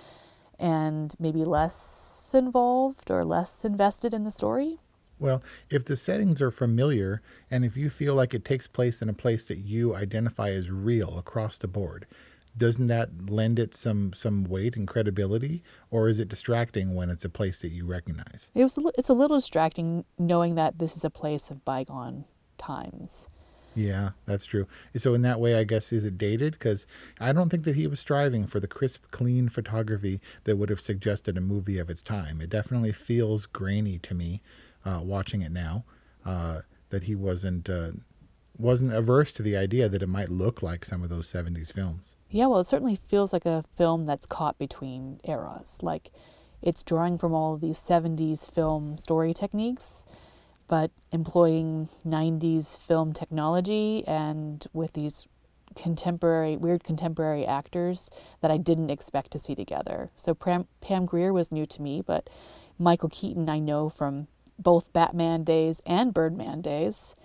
and 0.58 1.14
maybe 1.18 1.44
less 1.44 2.32
involved 2.34 3.10
or 3.10 3.24
less 3.24 3.64
invested 3.64 4.12
in 4.12 4.24
the 4.24 4.30
story. 4.30 4.78
Well, 5.18 5.42
if 5.68 5.84
the 5.84 5.96
settings 5.96 6.40
are 6.40 6.50
familiar 6.50 7.22
and 7.50 7.64
if 7.64 7.76
you 7.76 7.90
feel 7.90 8.14
like 8.14 8.34
it 8.34 8.44
takes 8.44 8.66
place 8.66 9.02
in 9.02 9.08
a 9.08 9.14
place 9.14 9.48
that 9.48 9.58
you 9.58 9.94
identify 9.94 10.50
as 10.50 10.70
real 10.70 11.18
across 11.18 11.58
the 11.58 11.66
board, 11.66 12.06
doesn't 12.56 12.86
that 12.88 13.30
lend 13.30 13.58
it 13.58 13.74
some 13.74 14.12
some 14.12 14.44
weight 14.44 14.76
and 14.76 14.86
credibility 14.86 15.62
or 15.90 16.08
is 16.08 16.18
it 16.18 16.28
distracting 16.28 16.94
when 16.94 17.08
it's 17.08 17.24
a 17.24 17.28
place 17.28 17.60
that 17.60 17.70
you 17.70 17.84
recognize? 17.84 18.50
It 18.54 18.64
was 18.64 18.78
a, 18.78 18.82
it's 18.96 19.08
a 19.08 19.14
little 19.14 19.36
distracting 19.36 20.04
knowing 20.18 20.54
that 20.56 20.78
this 20.78 20.96
is 20.96 21.04
a 21.04 21.10
place 21.10 21.50
of 21.50 21.64
bygone 21.64 22.24
times. 22.58 23.28
Yeah, 23.74 24.10
that's 24.26 24.44
true. 24.44 24.66
So 24.96 25.14
in 25.14 25.22
that 25.22 25.38
way, 25.38 25.54
I 25.54 25.62
guess 25.62 25.92
is 25.92 26.04
it 26.04 26.18
dated? 26.18 26.54
Because 26.54 26.86
I 27.20 27.32
don't 27.32 27.48
think 27.48 27.62
that 27.64 27.76
he 27.76 27.86
was 27.86 28.00
striving 28.00 28.46
for 28.46 28.58
the 28.58 28.66
crisp, 28.66 29.04
clean 29.12 29.48
photography 29.48 30.20
that 30.44 30.56
would 30.56 30.68
have 30.68 30.80
suggested 30.80 31.36
a 31.36 31.40
movie 31.40 31.78
of 31.78 31.88
its 31.88 32.02
time. 32.02 32.40
It 32.40 32.50
definitely 32.50 32.92
feels 32.92 33.46
grainy 33.46 33.98
to 33.98 34.14
me, 34.14 34.42
uh, 34.84 35.00
watching 35.02 35.42
it 35.42 35.52
now. 35.52 35.84
Uh, 36.24 36.62
that 36.90 37.04
he 37.04 37.14
wasn't 37.14 37.68
uh, 37.70 37.92
wasn't 38.58 38.92
averse 38.92 39.30
to 39.32 39.42
the 39.42 39.56
idea 39.56 39.88
that 39.88 40.02
it 40.02 40.08
might 40.08 40.28
look 40.28 40.62
like 40.62 40.84
some 40.84 41.02
of 41.02 41.10
those 41.10 41.30
'70s 41.30 41.72
films. 41.72 42.16
Yeah, 42.30 42.46
well, 42.46 42.60
it 42.60 42.64
certainly 42.66 42.96
feels 42.96 43.32
like 43.32 43.46
a 43.46 43.64
film 43.76 44.06
that's 44.06 44.26
caught 44.26 44.58
between 44.58 45.20
eras. 45.24 45.78
Like 45.82 46.10
it's 46.60 46.82
drawing 46.82 47.16
from 47.18 47.32
all 47.32 47.54
of 47.54 47.60
these 47.60 47.78
'70s 47.78 48.50
film 48.50 48.98
story 48.98 49.32
techniques 49.32 50.04
but 50.68 50.90
employing 51.10 51.88
90s 52.06 52.78
film 52.78 53.12
technology 53.12 54.04
and 54.06 54.66
with 54.72 54.92
these 54.92 55.26
contemporary, 55.74 56.56
weird 56.56 56.84
contemporary 56.84 57.46
actors 57.46 58.10
that 58.40 58.50
I 58.50 58.58
didn't 58.58 58.90
expect 58.90 59.30
to 59.32 59.38
see 59.38 59.54
together. 59.54 60.10
So 60.14 60.34
Pam, 60.34 60.66
Pam 60.80 61.06
Grier 61.06 61.32
was 61.32 61.50
new 61.50 61.66
to 61.66 61.82
me, 61.82 62.02
but 62.02 62.28
Michael 62.78 63.08
Keaton 63.08 63.48
I 63.48 63.58
know 63.58 63.88
from 63.88 64.28
both 64.58 64.92
Batman 64.92 65.44
days 65.44 65.80
and 65.86 66.12
Birdman 66.14 66.60
days. 66.60 67.14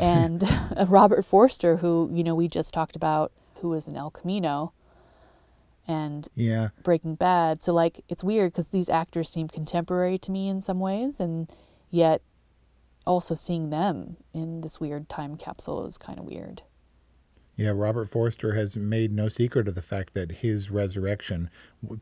And 0.00 0.44
Robert 0.86 1.24
Forster, 1.24 1.78
who, 1.78 2.08
you 2.12 2.22
know, 2.22 2.36
we 2.36 2.46
just 2.46 2.72
talked 2.72 2.94
about, 2.94 3.32
who 3.56 3.70
was 3.70 3.88
in 3.88 3.96
El 3.96 4.12
Camino 4.12 4.72
and 5.88 6.28
yeah. 6.36 6.68
Breaking 6.84 7.16
Bad. 7.16 7.64
So, 7.64 7.72
like, 7.72 8.04
it's 8.08 8.22
weird 8.22 8.52
because 8.52 8.68
these 8.68 8.88
actors 8.88 9.28
seem 9.28 9.48
contemporary 9.48 10.16
to 10.18 10.30
me 10.30 10.48
in 10.48 10.60
some 10.60 10.78
ways, 10.78 11.18
and 11.18 11.52
yet 11.90 12.22
also 13.08 13.34
seeing 13.34 13.70
them 13.70 14.18
in 14.32 14.60
this 14.60 14.78
weird 14.78 15.08
time 15.08 15.36
capsule 15.36 15.84
is 15.86 15.98
kind 15.98 16.18
of 16.18 16.26
weird. 16.26 16.62
Yeah, 17.56 17.72
Robert 17.74 18.08
Forster 18.08 18.54
has 18.54 18.76
made 18.76 19.10
no 19.10 19.28
secret 19.28 19.66
of 19.66 19.74
the 19.74 19.82
fact 19.82 20.14
that 20.14 20.30
his 20.30 20.70
resurrection 20.70 21.50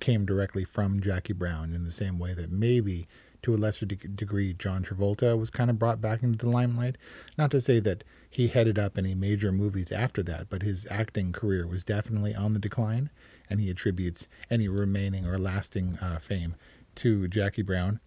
came 0.01 0.27
directly 0.27 0.65
from 0.65 1.01
Jackie 1.01 1.33
Brown 1.33 1.73
in 1.73 1.85
the 1.85 1.93
same 1.93 2.19
way 2.19 2.35
that 2.35 2.51
maybe 2.53 3.09
to 3.43 3.55
a 3.55 3.57
lesser 3.57 3.87
de- 3.87 3.97
degree 3.97 4.53
John 4.53 4.83
Travolta 4.83 5.39
was 5.39 5.49
kind 5.49 5.71
of 5.71 5.79
brought 5.79 6.01
back 6.01 6.23
into 6.23 6.45
the 6.45 6.51
limelight. 6.51 6.97
Not 7.39 7.51
to 7.53 7.61
say 7.63 7.81
that 7.81 8.05
he 8.29 8.49
headed 8.49 8.79
up 8.79 8.99
any 8.99 9.15
major 9.15 9.51
movies 9.51 9.93
after 9.93 10.23
that, 10.25 10.51
but 10.51 10.63
his 10.63 10.87
acting 10.91 11.33
career 11.33 11.67
was 11.67 11.85
definitely 11.85 12.35
on 12.35 12.53
the 12.53 12.59
decline, 12.59 13.09
and 13.49 13.61
he 13.61 13.71
attributes 13.71 14.29
any 14.51 14.69
remaining 14.69 15.25
or 15.25 15.39
lasting 15.39 15.97
uh, 16.03 16.19
fame 16.19 16.57
to 16.97 17.29
Jackie 17.29 17.63
Brown. 17.63 18.01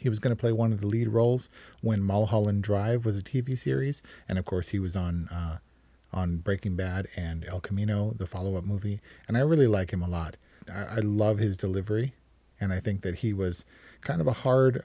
He 0.00 0.08
was 0.08 0.18
going 0.18 0.34
to 0.34 0.40
play 0.40 0.52
one 0.52 0.72
of 0.72 0.80
the 0.80 0.86
lead 0.86 1.08
roles 1.08 1.50
when 1.82 2.02
Mulholland 2.02 2.62
Drive 2.62 3.04
was 3.04 3.18
a 3.18 3.22
TV 3.22 3.56
series, 3.56 4.02
and 4.26 4.38
of 4.38 4.46
course 4.46 4.68
he 4.68 4.78
was 4.78 4.96
on 4.96 5.28
uh, 5.28 5.58
on 6.12 6.38
Breaking 6.38 6.74
Bad 6.74 7.06
and 7.16 7.44
El 7.46 7.60
Camino, 7.60 8.14
the 8.16 8.26
follow-up 8.26 8.64
movie. 8.64 9.00
And 9.28 9.36
I 9.36 9.40
really 9.40 9.66
like 9.66 9.92
him 9.92 10.02
a 10.02 10.08
lot. 10.08 10.36
I, 10.72 10.96
I 10.96 10.98
love 11.00 11.38
his 11.38 11.56
delivery, 11.56 12.14
and 12.60 12.72
I 12.72 12.80
think 12.80 13.02
that 13.02 13.16
he 13.16 13.32
was 13.32 13.64
kind 14.00 14.20
of 14.20 14.26
a 14.26 14.32
hard, 14.32 14.82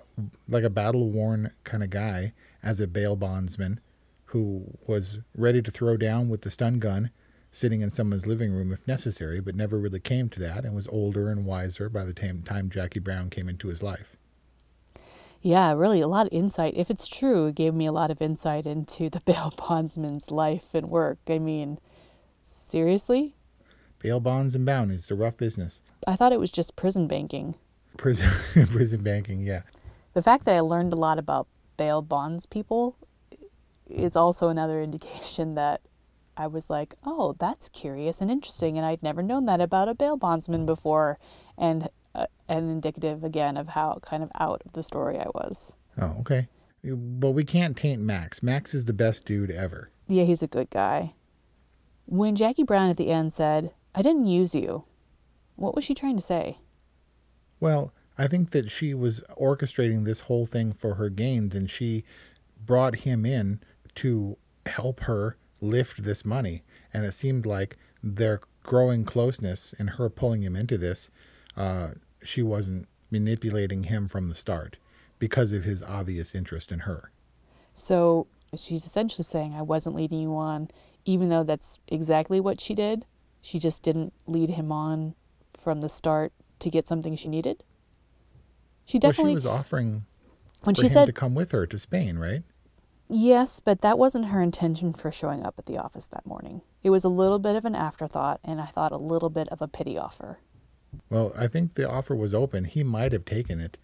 like 0.48 0.64
a 0.64 0.70
battle-worn 0.70 1.52
kind 1.64 1.82
of 1.82 1.90
guy 1.90 2.34
as 2.62 2.80
a 2.80 2.88
bail 2.88 3.16
bondsman 3.16 3.80
who 4.26 4.66
was 4.86 5.20
ready 5.36 5.62
to 5.62 5.72
throw 5.72 5.96
down 5.96 6.28
with 6.28 6.42
the 6.42 6.52
stun 6.52 6.80
gun 6.80 7.10
sitting 7.52 7.82
in 7.82 7.90
someone's 7.90 8.28
living 8.28 8.52
room 8.52 8.74
if 8.74 8.86
necessary, 8.86 9.40
but 9.40 9.56
never 9.56 9.80
really 9.80 10.00
came 10.00 10.28
to 10.28 10.42
that 10.42 10.66
and 10.66 10.76
was 10.76 10.90
older 10.90 11.30
and 11.30 11.46
wiser 11.46 11.88
by 11.88 12.04
the 12.04 12.14
time, 12.14 12.44
time 12.44 12.70
Jackie 12.70 13.00
Brown 13.00 13.30
came 13.30 13.48
into 13.48 13.70
his 13.70 13.82
life. 13.82 14.15
Yeah, 15.46 15.74
really 15.74 16.02
a 16.02 16.08
lot 16.08 16.26
of 16.26 16.34
insight. 16.34 16.74
If 16.76 16.90
it's 16.90 17.08
true, 17.08 17.46
it 17.46 17.54
gave 17.54 17.76
me 17.76 17.86
a 17.86 17.92
lot 17.92 18.10
of 18.10 18.20
insight 18.20 18.66
into 18.66 19.12
the 19.12 19.20
bail 19.26 19.54
bondsman's 19.56 20.32
life 20.32 20.74
and 20.74 20.90
work. 20.90 21.20
I 21.30 21.38
mean, 21.38 21.78
seriously? 22.44 23.36
Bail 24.00 24.20
bonds 24.20 24.56
and 24.56 24.66
bounties, 24.66 25.06
the 25.06 25.14
rough 25.14 25.38
business. 25.38 25.84
I 26.08 26.16
thought 26.16 26.34
it 26.34 26.40
was 26.40 26.50
just 26.50 26.76
prison 26.76 27.06
banking. 27.08 27.54
Prison, 27.96 28.28
prison 28.72 29.04
banking, 29.04 29.44
yeah. 29.44 29.62
The 30.14 30.24
fact 30.24 30.46
that 30.46 30.56
I 30.56 30.62
learned 30.62 30.94
a 30.94 30.98
lot 30.98 31.20
about 31.20 31.46
bail 31.78 32.02
bonds 32.02 32.48
people 32.48 32.98
is 33.88 34.16
also 34.16 34.50
another 34.50 34.82
indication 34.82 35.54
that 35.54 35.82
I 36.36 36.48
was 36.48 36.72
like, 36.72 36.96
oh, 37.04 37.36
that's 37.38 37.70
curious 37.70 38.20
and 38.20 38.32
interesting, 38.32 38.80
and 38.80 38.86
I'd 38.86 39.04
never 39.04 39.22
known 39.22 39.46
that 39.46 39.62
about 39.62 39.90
a 39.90 39.94
bail 39.94 40.18
bondsman 40.18 40.66
before. 40.66 41.20
And 41.56 41.90
uh, 42.16 42.26
and 42.48 42.70
indicative 42.70 43.24
again 43.24 43.58
of 43.58 43.70
how 43.70 44.00
kind 44.02 44.24
of 44.24 44.32
out 44.40 44.62
of 44.66 44.74
the 44.74 44.84
story 44.84 45.18
I 45.20 45.28
was. 45.34 45.74
Oh, 46.00 46.16
okay. 46.22 46.48
But 46.84 47.32
we 47.32 47.44
can't 47.44 47.76
taint 47.76 48.02
Max. 48.02 48.44
Max 48.44 48.74
is 48.74 48.86
the 48.86 48.94
best 48.94 49.26
dude 49.26 49.52
ever. 49.52 49.90
Yeah, 50.08 50.24
he's 50.24 50.44
a 50.44 50.48
good 50.48 50.70
guy. 50.70 51.14
When 52.06 52.36
Jackie 52.36 52.64
Brown 52.64 52.90
at 52.90 52.98
the 52.98 53.10
end 53.10 53.34
said, 53.34 53.72
I 53.96 54.02
didn't 54.02 54.28
use 54.28 54.54
you, 54.54 54.84
what 55.56 55.76
was 55.76 55.84
she 55.84 55.96
trying 55.96 56.16
to 56.16 56.22
say? 56.22 56.60
Well, 57.60 57.92
I 58.18 58.28
think 58.28 58.52
that 58.52 58.70
she 58.70 58.94
was 58.94 59.24
orchestrating 59.40 60.06
this 60.06 60.22
whole 60.22 60.46
thing 60.46 60.74
for 60.74 60.96
her 60.96 61.10
gains 61.10 61.56
and 61.56 61.70
she 61.70 62.04
brought 62.64 62.98
him 62.98 63.26
in 63.26 63.62
to 63.96 64.38
help 64.66 65.02
her 65.02 65.38
lift 65.62 66.04
this 66.04 66.24
money. 66.24 66.64
And 66.94 67.06
it 67.06 67.14
seemed 67.14 67.46
like 67.46 67.78
their 68.04 68.42
growing 68.64 69.06
closeness 69.06 69.74
and 69.78 69.92
her 69.92 70.10
pulling 70.10 70.44
him 70.44 70.56
into 70.56 70.78
this 70.78 71.10
uh, 71.56 71.90
she 72.24 72.42
wasn't 72.42 72.88
manipulating 73.12 73.84
him 73.84 74.08
from 74.08 74.30
the 74.30 74.36
start 74.36 74.78
because 75.20 75.52
of 75.52 75.64
his 75.64 75.82
obvious 75.84 76.36
interest 76.36 76.72
in 76.72 76.80
her. 76.80 77.12
So 77.74 78.28
she's 78.56 78.86
essentially 78.86 79.24
saying, 79.24 79.54
I 79.54 79.62
wasn't 79.62 79.96
leading 79.96 80.20
you 80.20 80.36
on, 80.36 80.70
even 81.06 81.30
though 81.30 81.44
that's 81.44 81.80
exactly 81.88 82.40
what 82.40 82.60
she 82.60 82.74
did. 82.74 83.06
She 83.42 83.60
just 83.60 83.84
didn't 83.84 84.14
lead 84.26 84.52
him 84.52 84.72
on 84.72 85.16
from 85.54 85.82
the 85.82 85.90
start 85.90 86.34
to 86.60 86.70
get 86.70 86.88
something 86.88 87.16
she 87.16 87.28
needed. 87.28 87.64
She 88.86 89.00
definitely 89.00 89.24
well, 89.24 89.32
she 89.32 89.36
was 89.36 89.46
offering 89.46 90.06
when 90.64 90.76
she 90.76 90.88
said 90.88 91.06
to 91.06 91.14
come 91.14 91.36
with 91.36 91.52
her 91.52 91.66
to 91.68 91.80
Spain, 91.80 92.18
right? 92.18 92.44
Yes, 93.08 93.60
but 93.60 93.82
that 93.82 94.00
wasn't 94.00 94.28
her 94.28 94.42
intention 94.42 94.92
for 94.92 95.12
showing 95.12 95.46
up 95.46 95.56
at 95.60 95.68
the 95.68 95.78
office 95.78 96.08
that 96.08 96.26
morning. 96.26 96.62
It 96.84 96.90
was 96.90 97.04
a 97.04 97.10
little 97.10 97.38
bit 97.38 97.56
of 97.56 97.66
an 97.66 97.76
afterthought, 97.76 98.40
and 98.44 98.60
I 98.60 98.66
thought 98.66 98.92
a 98.92 98.98
little 98.98 99.30
bit 99.30 99.48
of 99.50 99.62
a 99.62 99.68
pity 99.68 99.98
offer. 99.98 100.40
Well, 101.10 101.34
I 101.38 101.48
think 101.48 101.74
the 101.74 101.90
offer 101.90 102.16
was 102.16 102.34
open. 102.34 102.66
He 102.66 102.84
might 102.84 103.12
have 103.12 103.26
taken 103.26 103.60
it. 103.60 103.78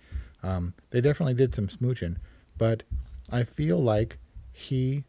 Um, 0.43 0.73
they 0.89 1.01
definitely 1.01 1.35
did 1.35 1.53
some 1.53 1.67
smooching, 1.67 2.17
but 2.57 2.83
I 3.29 3.43
feel 3.43 3.81
like 3.81 4.17
he 4.51 5.05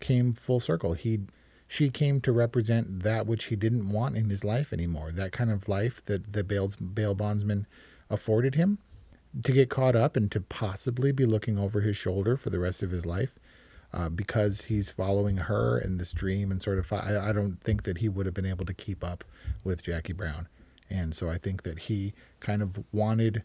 came 0.00 0.34
full 0.34 0.60
circle. 0.60 0.94
He, 0.94 1.20
she 1.66 1.90
came 1.90 2.20
to 2.22 2.32
represent 2.32 3.02
that 3.02 3.26
which 3.26 3.46
he 3.46 3.56
didn't 3.56 3.90
want 3.90 4.16
in 4.16 4.30
his 4.30 4.44
life 4.44 4.72
anymore. 4.72 5.10
That 5.12 5.32
kind 5.32 5.50
of 5.50 5.68
life 5.68 6.04
that 6.04 6.32
the 6.32 6.44
bail, 6.44 6.70
bail 6.94 7.14
bondsman 7.14 7.66
afforded 8.08 8.54
him 8.54 8.78
to 9.42 9.52
get 9.52 9.68
caught 9.68 9.96
up 9.96 10.16
and 10.16 10.30
to 10.32 10.40
possibly 10.40 11.12
be 11.12 11.26
looking 11.26 11.58
over 11.58 11.80
his 11.80 11.96
shoulder 11.96 12.36
for 12.36 12.50
the 12.50 12.58
rest 12.58 12.82
of 12.82 12.90
his 12.90 13.04
life. 13.04 13.38
Uh, 13.90 14.10
because 14.10 14.64
he's 14.64 14.90
following 14.90 15.38
her 15.38 15.78
in 15.78 15.96
this 15.96 16.12
dream 16.12 16.50
and 16.50 16.60
sort 16.60 16.78
of 16.78 16.92
I, 16.92 17.30
I 17.30 17.32
don't 17.32 17.58
think 17.62 17.84
that 17.84 17.98
he 17.98 18.08
would 18.08 18.26
have 18.26 18.34
been 18.34 18.44
able 18.44 18.66
to 18.66 18.74
keep 18.74 19.02
up 19.02 19.24
with 19.64 19.82
Jackie 19.82 20.12
Brown. 20.12 20.46
And 20.90 21.14
so 21.14 21.28
I 21.28 21.38
think 21.38 21.62
that 21.62 21.80
he 21.80 22.14
kind 22.40 22.62
of 22.62 22.82
wanted, 22.92 23.42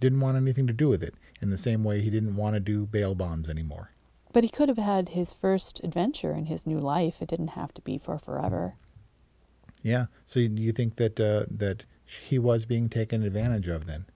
didn't 0.00 0.20
want 0.20 0.36
anything 0.36 0.66
to 0.66 0.72
do 0.72 0.88
with 0.88 1.02
it 1.02 1.14
in 1.40 1.50
the 1.50 1.58
same 1.58 1.84
way 1.84 2.00
he 2.00 2.10
didn't 2.10 2.36
want 2.36 2.54
to 2.54 2.60
do 2.60 2.86
bail 2.86 3.14
bonds 3.14 3.48
anymore. 3.48 3.90
But 4.32 4.44
he 4.44 4.48
could 4.48 4.68
have 4.68 4.78
had 4.78 5.10
his 5.10 5.32
first 5.32 5.80
adventure 5.84 6.32
in 6.32 6.46
his 6.46 6.66
new 6.66 6.78
life. 6.78 7.22
It 7.22 7.28
didn't 7.28 7.48
have 7.48 7.72
to 7.74 7.82
be 7.82 7.98
for 7.98 8.18
forever. 8.18 8.74
Yeah. 9.82 10.06
So 10.26 10.40
you 10.40 10.72
think 10.72 10.96
that 10.96 11.20
uh, 11.20 11.44
that 11.50 11.84
he 12.04 12.38
was 12.38 12.64
being 12.64 12.88
taken 12.88 13.22
advantage 13.22 13.68
of 13.68 13.86
then? 13.86 14.06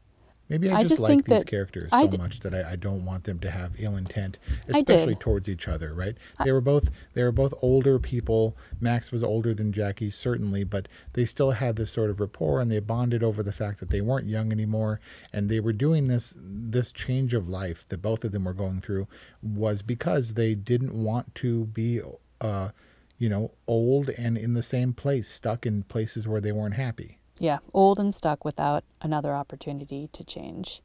Maybe 0.49 0.71
I 0.71 0.83
just, 0.83 0.85
I 0.85 0.89
just 0.89 1.03
like 1.03 1.25
these 1.25 1.45
characters 1.45 1.91
so 1.91 2.07
d- 2.07 2.17
much 2.17 2.41
that 2.41 2.55
I, 2.55 2.73
I, 2.73 2.77
don't 2.77 3.05
want 3.05 3.25
them 3.25 3.39
to 3.41 3.51
have 3.51 3.75
ill 3.79 3.97
intent, 3.97 4.39
especially 4.67 5.15
towards 5.15 5.49
each 5.49 5.69
other. 5.69 5.93
Right? 5.93 6.17
They 6.43 6.53
were 6.53 6.63
both 6.63 6.91
they 7.15 7.23
were 7.23 7.33
both 7.33 7.53
older 7.61 7.99
people. 7.99 8.57
Max 8.81 9.13
was 9.13 9.23
older 9.23 9.53
than 9.53 9.73
Jackie, 9.73 10.11
certainly, 10.11 10.65
but 10.65 10.89
they 11.13 11.27
still 11.27 11.53
had 11.53 11.77
this 11.77 11.91
sort 11.91 12.09
of 12.09 12.19
rapport, 12.19 12.61
and 12.61 12.71
they 12.71 12.81
bonded 12.81 13.23
over 13.23 13.43
the 13.43 13.53
fact 13.53 13.81
that 13.81 13.91
they 13.91 14.01
weren't 14.01 14.27
young 14.27 14.51
anymore, 14.51 15.01
and 15.33 15.49
they 15.51 15.61
were 15.61 15.73
doing 15.73 16.07
this 16.07 16.37
this 16.41 16.93
change 16.93 17.35
of 17.35 17.49
life 17.49 17.87
that 17.89 18.01
both 18.01 18.25
of 18.25 18.33
them 18.33 18.45
were 18.45 18.55
going 18.55 18.81
through 18.81 19.07
was 19.43 19.83
because 19.83 20.35
they 20.35 20.55
didn't 20.55 20.95
want 20.95 21.35
to 21.37 21.67
be, 21.67 22.01
uh, 22.41 22.71
you 23.19 23.29
know, 23.29 23.53
old 23.67 24.09
and 24.11 24.39
in 24.39 24.55
the 24.55 24.63
same 24.63 24.93
place, 24.93 25.29
stuck 25.29 25.67
in 25.67 25.83
places 25.83 26.27
where 26.27 26.41
they 26.41 26.53
weren't 26.53 26.75
happy. 26.75 27.19
Yeah, 27.41 27.59
old 27.73 27.99
and 27.99 28.15
stuck 28.15 28.45
without 28.45 28.85
another 29.01 29.35
opportunity 29.35 30.09
to 30.13 30.25
change. 30.25 30.83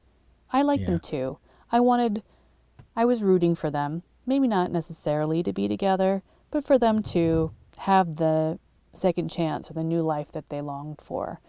I 0.51 0.61
like 0.61 0.81
Yeah. 0.81 0.85
them 0.87 0.99
too. 0.99 1.37
I 1.71 1.79
wanted, 1.79 2.21
I 2.95 3.05
was 3.05 3.23
rooting 3.23 3.55
for 3.55 3.71
them. 3.71 4.03
Maybe 4.25 4.47
not 4.47 4.71
necessarily 4.71 5.41
to 5.43 5.51
be 5.51 5.67
together, 5.67 6.21
but 6.51 6.63
for 6.63 6.77
them 6.77 7.01
to 7.03 7.51
have 7.79 8.17
the 8.17 8.59
second 8.93 9.29
chance 9.29 9.69
or 9.69 9.73
the 9.73 9.83
new 9.83 10.01
life 10.01 10.31
that 10.31 10.49
they 10.49 10.61
longed 10.61 11.01
for. 11.01 11.39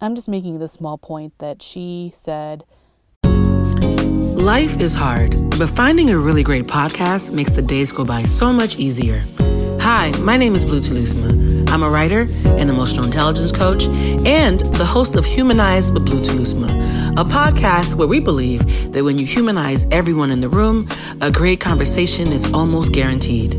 I'm 0.00 0.14
just 0.14 0.28
making 0.28 0.58
the 0.58 0.68
small 0.68 0.98
point 0.98 1.38
that 1.38 1.62
she 1.62 2.12
said, 2.14 2.64
Life 3.24 4.80
is 4.80 4.94
hard, 4.94 5.36
but 5.58 5.70
finding 5.70 6.10
a 6.10 6.18
really 6.18 6.42
great 6.42 6.66
podcast 6.66 7.32
makes 7.32 7.52
the 7.52 7.62
days 7.62 7.92
go 7.92 8.04
by 8.04 8.24
so 8.24 8.52
much 8.52 8.76
easier. 8.76 9.22
Hi, 9.80 10.10
my 10.20 10.36
name 10.36 10.54
is 10.54 10.64
Blue 10.64 10.80
Telusma. 10.80 11.61
I'm 11.72 11.82
a 11.82 11.88
writer, 11.88 12.28
an 12.44 12.68
emotional 12.68 13.02
intelligence 13.02 13.50
coach, 13.50 13.86
and 13.86 14.60
the 14.76 14.84
host 14.84 15.16
of 15.16 15.24
Humanize 15.24 15.90
with 15.90 16.04
Blue 16.04 16.20
Telusma, 16.20 16.68
a 17.12 17.24
podcast 17.24 17.94
where 17.94 18.06
we 18.06 18.20
believe 18.20 18.92
that 18.92 19.02
when 19.02 19.16
you 19.16 19.24
humanize 19.24 19.86
everyone 19.90 20.30
in 20.30 20.42
the 20.42 20.50
room, 20.50 20.86
a 21.22 21.30
great 21.30 21.60
conversation 21.60 22.30
is 22.30 22.52
almost 22.52 22.92
guaranteed. 22.92 23.52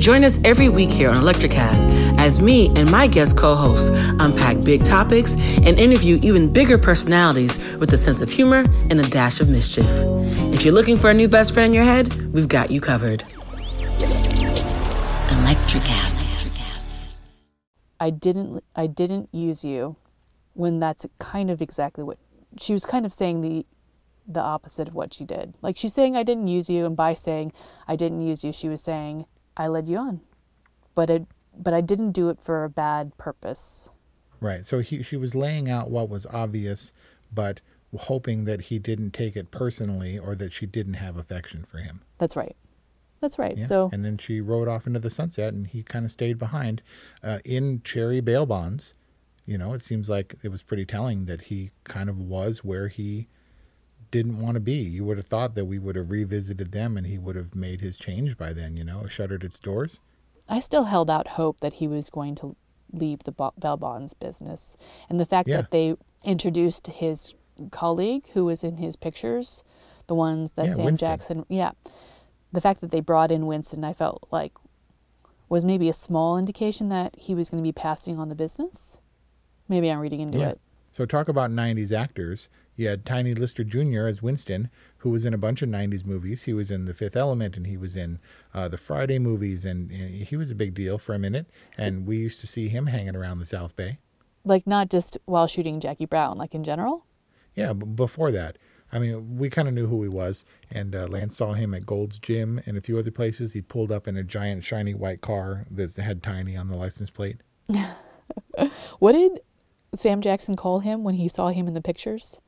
Join 0.00 0.24
us 0.24 0.40
every 0.44 0.68
week 0.68 0.90
here 0.90 1.10
on 1.10 1.14
Electricast 1.14 1.86
as 2.18 2.40
me 2.40 2.70
and 2.74 2.90
my 2.90 3.06
guest 3.06 3.36
co 3.36 3.54
hosts 3.54 3.90
unpack 4.18 4.60
big 4.64 4.84
topics 4.84 5.36
and 5.36 5.78
interview 5.78 6.18
even 6.22 6.52
bigger 6.52 6.76
personalities 6.76 7.56
with 7.76 7.92
a 7.92 7.96
sense 7.96 8.20
of 8.20 8.32
humor 8.32 8.64
and 8.90 8.98
a 8.98 9.08
dash 9.10 9.40
of 9.40 9.48
mischief. 9.48 9.88
If 10.52 10.64
you're 10.64 10.74
looking 10.74 10.98
for 10.98 11.08
a 11.08 11.14
new 11.14 11.28
best 11.28 11.54
friend 11.54 11.68
in 11.68 11.74
your 11.74 11.84
head, 11.84 12.12
we've 12.32 12.48
got 12.48 12.72
you 12.72 12.80
covered. 12.80 13.22
Electricast. 15.28 16.23
I 18.04 18.10
didn't 18.10 18.62
I 18.76 18.86
didn't 18.86 19.30
use 19.32 19.64
you 19.64 19.96
when 20.52 20.78
that's 20.78 21.06
kind 21.18 21.50
of 21.50 21.62
exactly 21.62 22.04
what 22.04 22.18
she 22.60 22.74
was 22.74 22.84
kind 22.84 23.06
of 23.06 23.14
saying 23.14 23.40
the 23.40 23.64
the 24.28 24.42
opposite 24.42 24.88
of 24.88 24.94
what 24.94 25.14
she 25.14 25.24
did. 25.24 25.54
Like 25.62 25.78
she's 25.78 25.94
saying 25.94 26.14
I 26.14 26.22
didn't 26.22 26.48
use 26.48 26.68
you 26.68 26.84
and 26.84 26.94
by 26.94 27.14
saying 27.14 27.54
I 27.88 27.96
didn't 27.96 28.20
use 28.20 28.44
you 28.44 28.52
she 28.52 28.68
was 28.68 28.82
saying 28.82 29.24
I 29.56 29.68
led 29.68 29.88
you 29.88 29.96
on. 29.96 30.20
But 30.94 31.08
it 31.08 31.26
but 31.56 31.72
I 31.72 31.80
didn't 31.80 32.12
do 32.12 32.28
it 32.28 32.42
for 32.42 32.62
a 32.62 32.68
bad 32.68 33.16
purpose. 33.16 33.88
Right. 34.38 34.66
So 34.66 34.80
he, 34.80 35.02
she 35.02 35.16
was 35.16 35.34
laying 35.34 35.70
out 35.70 35.88
what 35.88 36.10
was 36.10 36.26
obvious, 36.26 36.92
but 37.32 37.62
hoping 37.96 38.44
that 38.44 38.62
he 38.62 38.78
didn't 38.78 39.12
take 39.12 39.34
it 39.34 39.50
personally 39.50 40.18
or 40.18 40.34
that 40.34 40.52
she 40.52 40.66
didn't 40.66 40.94
have 40.94 41.16
affection 41.16 41.64
for 41.64 41.78
him. 41.78 42.02
That's 42.18 42.36
right. 42.36 42.54
That's 43.24 43.38
right. 43.38 43.56
Yeah. 43.56 43.64
So 43.64 43.88
and 43.90 44.04
then 44.04 44.18
she 44.18 44.42
rode 44.42 44.68
off 44.68 44.86
into 44.86 45.00
the 45.00 45.08
sunset, 45.08 45.54
and 45.54 45.66
he 45.66 45.82
kind 45.82 46.04
of 46.04 46.10
stayed 46.10 46.38
behind 46.38 46.82
uh, 47.22 47.38
in 47.42 47.80
cherry 47.82 48.20
bail 48.20 48.44
bonds. 48.44 48.92
You 49.46 49.56
know, 49.56 49.72
it 49.72 49.80
seems 49.80 50.10
like 50.10 50.34
it 50.42 50.50
was 50.50 50.60
pretty 50.60 50.84
telling 50.84 51.24
that 51.24 51.42
he 51.42 51.70
kind 51.84 52.10
of 52.10 52.18
was 52.18 52.62
where 52.62 52.88
he 52.88 53.28
didn't 54.10 54.42
want 54.42 54.54
to 54.56 54.60
be. 54.60 54.74
You 54.74 55.06
would 55.06 55.16
have 55.16 55.26
thought 55.26 55.54
that 55.54 55.64
we 55.64 55.78
would 55.78 55.96
have 55.96 56.10
revisited 56.10 56.72
them, 56.72 56.98
and 56.98 57.06
he 57.06 57.16
would 57.16 57.34
have 57.34 57.54
made 57.54 57.80
his 57.80 57.96
change 57.96 58.36
by 58.36 58.52
then. 58.52 58.76
You 58.76 58.84
know, 58.84 59.06
shuttered 59.08 59.42
its 59.42 59.58
doors. 59.58 60.00
I 60.50 60.60
still 60.60 60.84
held 60.84 61.08
out 61.08 61.28
hope 61.28 61.60
that 61.60 61.74
he 61.74 61.88
was 61.88 62.10
going 62.10 62.34
to 62.36 62.56
leave 62.92 63.20
the 63.24 63.32
Bell 63.32 63.78
Bonds 63.78 64.12
business. 64.12 64.76
And 65.08 65.18
the 65.18 65.24
fact 65.24 65.48
Yeah. 65.48 65.62
that 65.62 65.70
they 65.70 65.96
introduced 66.22 66.88
his 66.88 67.34
colleague 67.70 68.28
who 68.34 68.44
was 68.44 68.62
in 68.62 68.76
his 68.76 68.96
pictures, 68.96 69.64
the 70.08 70.14
ones 70.14 70.52
that 70.52 70.66
Yeah, 70.66 70.72
Sam 70.74 70.84
Winston. 70.84 71.08
Jackson, 71.08 71.46
yeah. 71.48 71.70
The 72.54 72.60
fact 72.60 72.80
that 72.82 72.92
they 72.92 73.00
brought 73.00 73.32
in 73.32 73.46
Winston, 73.48 73.82
I 73.82 73.92
felt 73.92 74.28
like 74.30 74.52
was 75.48 75.64
maybe 75.64 75.88
a 75.88 75.92
small 75.92 76.38
indication 76.38 76.88
that 76.88 77.16
he 77.18 77.34
was 77.34 77.50
going 77.50 77.60
to 77.62 77.66
be 77.66 77.72
passing 77.72 78.16
on 78.18 78.28
the 78.28 78.34
business. 78.36 78.96
Maybe 79.68 79.90
I'm 79.90 79.98
reading 79.98 80.20
into 80.20 80.38
Yeah. 80.38 80.50
it. 80.50 80.60
So 80.92 81.04
talk 81.04 81.28
about 81.28 81.50
'90s 81.50 81.90
actors. 81.90 82.48
You 82.76 82.86
had 82.86 83.04
Tiny 83.04 83.34
Lister 83.34 83.64
Jr. 83.64 84.06
as 84.06 84.22
Winston, 84.22 84.70
who 84.98 85.10
was 85.10 85.24
in 85.24 85.34
a 85.34 85.38
bunch 85.38 85.62
of 85.62 85.68
'90s 85.68 86.04
movies. 86.06 86.44
He 86.44 86.52
was 86.52 86.70
in 86.70 86.84
The 86.84 86.94
Fifth 86.94 87.16
Element, 87.16 87.56
and 87.56 87.66
he 87.66 87.76
was 87.76 87.96
in 87.96 88.20
uh, 88.54 88.68
the 88.68 88.76
Friday 88.78 89.18
movies, 89.18 89.64
and, 89.64 89.90
and 89.90 90.10
he 90.24 90.36
was 90.36 90.52
a 90.52 90.54
big 90.54 90.74
deal 90.74 90.96
for 90.98 91.12
a 91.12 91.18
minute. 91.18 91.46
And 91.76 92.06
we 92.06 92.18
used 92.18 92.40
to 92.42 92.46
see 92.46 92.68
him 92.68 92.86
hanging 92.86 93.16
around 93.16 93.40
the 93.40 93.46
South 93.46 93.74
Bay. 93.74 93.98
Like 94.44 94.64
not 94.68 94.88
just 94.90 95.18
while 95.24 95.48
shooting 95.48 95.80
Jackie 95.80 96.06
Brown, 96.06 96.38
like 96.38 96.54
in 96.54 96.62
general. 96.62 97.04
Yeah, 97.56 97.72
b- 97.72 97.84
before 97.86 98.30
that, 98.30 98.56
I 98.92 98.98
mean, 98.98 99.38
we 99.38 99.50
kind 99.50 99.66
of 99.66 99.74
knew 99.74 99.86
who 99.86 100.02
he 100.02 100.08
was, 100.08 100.44
and 100.70 100.94
uh, 100.94 101.06
Lance 101.08 101.36
saw 101.36 101.52
him 101.52 101.74
at 101.74 101.84
Gold's 101.84 102.18
Gym 102.18 102.60
and 102.66 102.76
a 102.76 102.80
few 102.80 102.96
other 102.98 103.10
places. 103.10 103.52
He 103.52 103.60
pulled 103.60 103.90
up 103.90 104.06
in 104.06 104.16
a 104.16 104.22
giant 104.22 104.62
shiny 104.62 104.94
white 104.94 105.20
car 105.20 105.66
that 105.70 105.96
had 105.96 106.22
Tiny 106.22 106.56
on 106.56 106.68
the 106.68 106.76
license 106.76 107.10
plate. 107.10 107.38
What 108.98 109.12
did 109.12 109.40
Sam 109.94 110.20
Jackson 110.20 110.56
call 110.56 110.80
him 110.80 111.04
when 111.04 111.16
he 111.16 111.28
saw 111.28 111.48
him 111.48 111.66
in 111.66 111.74
the 111.74 111.80
pictures? 111.80 112.40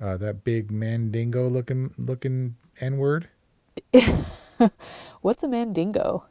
Uh, 0.00 0.16
that 0.16 0.44
big 0.44 0.70
mandingo 0.70 1.48
looking 1.48 1.92
looking 1.98 2.56
N 2.80 2.96
word. 2.96 3.28
What's 5.20 5.42
a 5.42 5.48
mandingo? 5.48 6.26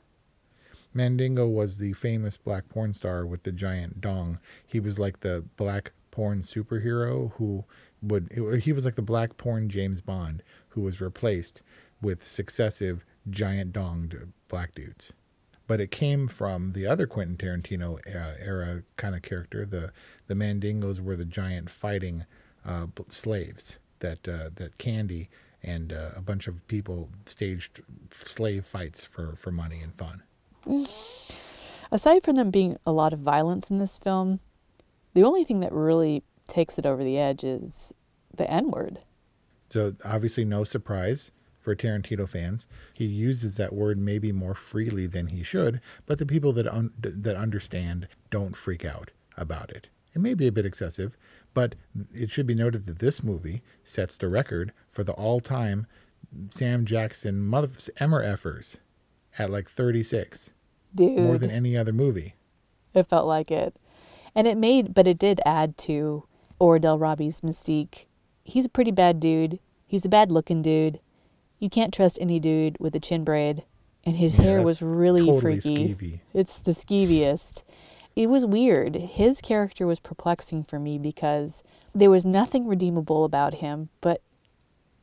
Mandingo 0.94 1.48
was 1.48 1.78
the 1.78 1.94
famous 1.94 2.36
black 2.36 2.68
porn 2.68 2.94
star 2.94 3.26
with 3.26 3.44
the 3.44 3.52
giant 3.52 4.02
dong. 4.02 4.40
He 4.66 4.80
was 4.80 4.98
like 4.98 5.20
the 5.20 5.46
black 5.56 5.92
porn 6.10 6.42
superhero 6.42 7.34
who 7.34 7.64
would 8.02 8.62
he 8.64 8.72
was 8.72 8.86
like 8.86 8.96
the 8.96 9.02
black 9.02 9.38
porn 9.38 9.70
James 9.70 10.02
Bond 10.02 10.44
who 10.70 10.82
was 10.82 11.02
replaced 11.02 11.62
with 12.02 12.26
successive 12.26 13.04
giant 13.30 13.74
donged 13.74 14.32
black 14.48 14.74
dudes. 14.74 15.14
But 15.68 15.80
it 15.80 15.92
came 15.92 16.28
from 16.28 16.74
the 16.74 16.88
other 16.88 17.06
Quentin 17.06 17.38
Tarantino 17.38 18.00
uh, 18.08 18.34
era 18.40 18.84
kind 18.98 19.16
of 19.16 19.22
character. 19.22 19.66
The 19.66 19.92
the 20.28 20.34
Mandingos 20.34 21.00
were 21.00 21.16
the 21.16 21.26
giant 21.26 21.70
fighting 21.70 22.26
uh, 22.66 22.88
slaves 23.08 23.78
that 24.00 24.28
uh, 24.28 24.50
that 24.56 24.78
Candie 24.78 25.30
and 25.62 25.92
uh, 25.92 26.12
a 26.16 26.22
bunch 26.22 26.48
of 26.48 26.66
people 26.68 27.10
staged 27.26 27.82
slave 28.12 28.66
fights 28.66 29.06
for, 29.06 29.36
for 29.36 29.52
money 29.52 29.82
and 29.82 29.94
fun. 29.94 30.24
Aside 31.92 32.24
from 32.24 32.36
them 32.36 32.52
being 32.52 32.78
a 32.86 32.92
lot 32.92 33.14
of 33.14 33.20
violence 33.20 33.70
in 33.70 33.78
this 33.78 33.98
film, 33.98 34.40
the 35.14 35.24
only 35.24 35.44
thing 35.44 35.60
that 35.60 35.74
really 35.74 36.24
takes 36.50 36.78
it 36.78 36.86
over 36.86 37.04
the 37.04 37.18
edge 37.18 37.44
is 37.44 37.94
the 38.36 38.50
N 38.50 38.72
word. 38.72 39.04
So 39.70 39.96
obviously, 40.04 40.46
no 40.46 40.64
surprise 40.64 41.32
for 41.58 41.76
Tarantino 41.76 42.28
fans. 42.28 42.68
He 42.94 43.06
uses 43.06 43.56
that 43.58 43.74
word 43.74 43.98
maybe 44.00 44.32
more 44.32 44.56
freely 44.56 45.08
than 45.08 45.28
he 45.28 45.44
should, 45.44 45.82
but 46.06 46.18
the 46.18 46.26
people 46.26 46.52
that 46.54 46.68
un- 46.68 46.94
that 47.00 47.36
understand 47.36 48.08
don't 48.32 48.56
freak 48.56 48.84
out 48.86 49.12
about 49.38 49.70
it. 49.70 49.90
It 50.16 50.20
may 50.20 50.34
be 50.34 50.48
a 50.48 50.52
bit 50.52 50.66
excessive, 50.66 51.16
but 51.54 51.76
it 52.14 52.32
should 52.32 52.48
be 52.48 52.56
noted 52.56 52.86
that 52.86 53.00
this 53.00 53.24
movie 53.24 53.62
sets 53.84 54.18
the 54.18 54.28
record 54.28 54.74
for 54.88 55.04
the 55.04 55.14
all-time 55.14 55.86
Sam 56.50 56.86
Jackson 56.86 57.42
mother 57.42 57.70
Emmer 58.00 58.24
effers 58.24 58.78
at 59.38 59.50
like 59.52 59.70
36, 59.70 60.52
Dude. 60.96 61.20
more 61.20 61.38
than 61.38 61.52
any 61.52 61.78
other 61.78 61.94
movie. 61.94 62.36
It 62.94 63.04
felt 63.04 63.28
like 63.28 63.52
it. 63.52 63.76
And 64.36 64.48
it 64.48 64.58
made, 64.58 64.94
but 64.94 65.08
it 65.08 65.20
did 65.20 65.42
add 65.46 65.78
to 65.80 66.24
Ordell 66.60 67.00
Robbie's 67.00 67.42
mystique. 67.42 68.06
He's 68.44 68.66
a 68.66 68.70
pretty 68.70 68.92
bad 68.92 69.20
dude. 69.20 69.60
He's 69.86 70.06
a 70.06 70.10
bad 70.10 70.32
looking 70.32 70.62
dude. 70.62 71.00
You 71.60 71.70
can't 71.70 71.94
trust 71.94 72.18
any 72.22 72.40
dude 72.40 72.78
with 72.80 72.96
a 72.96 73.00
chin 73.00 73.24
braid. 73.24 73.64
And 74.06 74.16
his 74.18 74.38
Yeah, 74.38 74.44
hair 74.46 74.62
was 74.62 74.82
really 74.82 75.26
totally 75.26 75.60
freaky. 75.60 75.94
skeevy. 75.94 76.20
It's 76.34 76.60
the 76.60 76.72
skeeviest. 76.72 77.64
It 78.16 78.30
was 78.30 78.46
weird. 78.46 78.96
His 78.96 79.42
character 79.42 79.86
was 79.86 80.00
perplexing 80.00 80.64
for 80.64 80.80
me 80.80 80.98
because 80.98 81.64
there 81.94 82.10
was 82.10 82.26
nothing 82.26 82.68
redeemable 82.68 83.24
about 83.24 83.56
him, 83.56 83.90
but 84.02 84.22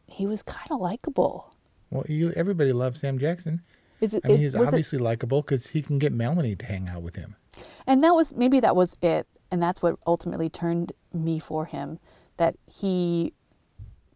he 0.06 0.26
was 0.26 0.42
kind 0.42 0.70
of 0.70 0.80
likable. 0.80 1.54
Well, 1.90 2.04
you 2.08 2.32
everybody 2.36 2.72
loves 2.72 3.00
Sam 3.00 3.18
Jackson. 3.18 3.62
Is 4.00 4.12
it, 4.14 4.22
I 4.24 4.28
mean, 4.28 4.36
it- 4.36 4.40
he's 4.40 4.56
obviously 4.56 4.98
likable 4.98 5.42
because 5.42 5.68
he 5.68 5.82
can 5.82 5.98
get 5.98 6.12
Melanie 6.12 6.56
to 6.56 6.66
hang 6.66 6.88
out 6.88 7.02
with 7.02 7.16
him. 7.16 7.36
And 7.86 8.02
that 8.02 8.14
was 8.14 8.34
maybe 8.34 8.60
that 8.60 8.76
was 8.76 8.96
it. 9.02 9.26
And 9.50 9.62
that's 9.62 9.80
what 9.82 9.96
ultimately 10.06 10.48
turned 10.48 10.92
me 11.12 11.38
for 11.38 11.66
him 11.66 11.98
that 12.36 12.56
he 12.70 13.32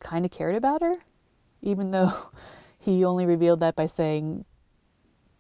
kind 0.01 0.25
of 0.25 0.31
cared 0.31 0.55
about 0.55 0.83
her, 0.83 0.97
even 1.63 1.91
though 1.91 2.13
he 2.79 3.05
only 3.05 3.27
revealed 3.27 3.61
that 3.61 3.77
by 3.77 3.87
saying 3.87 4.45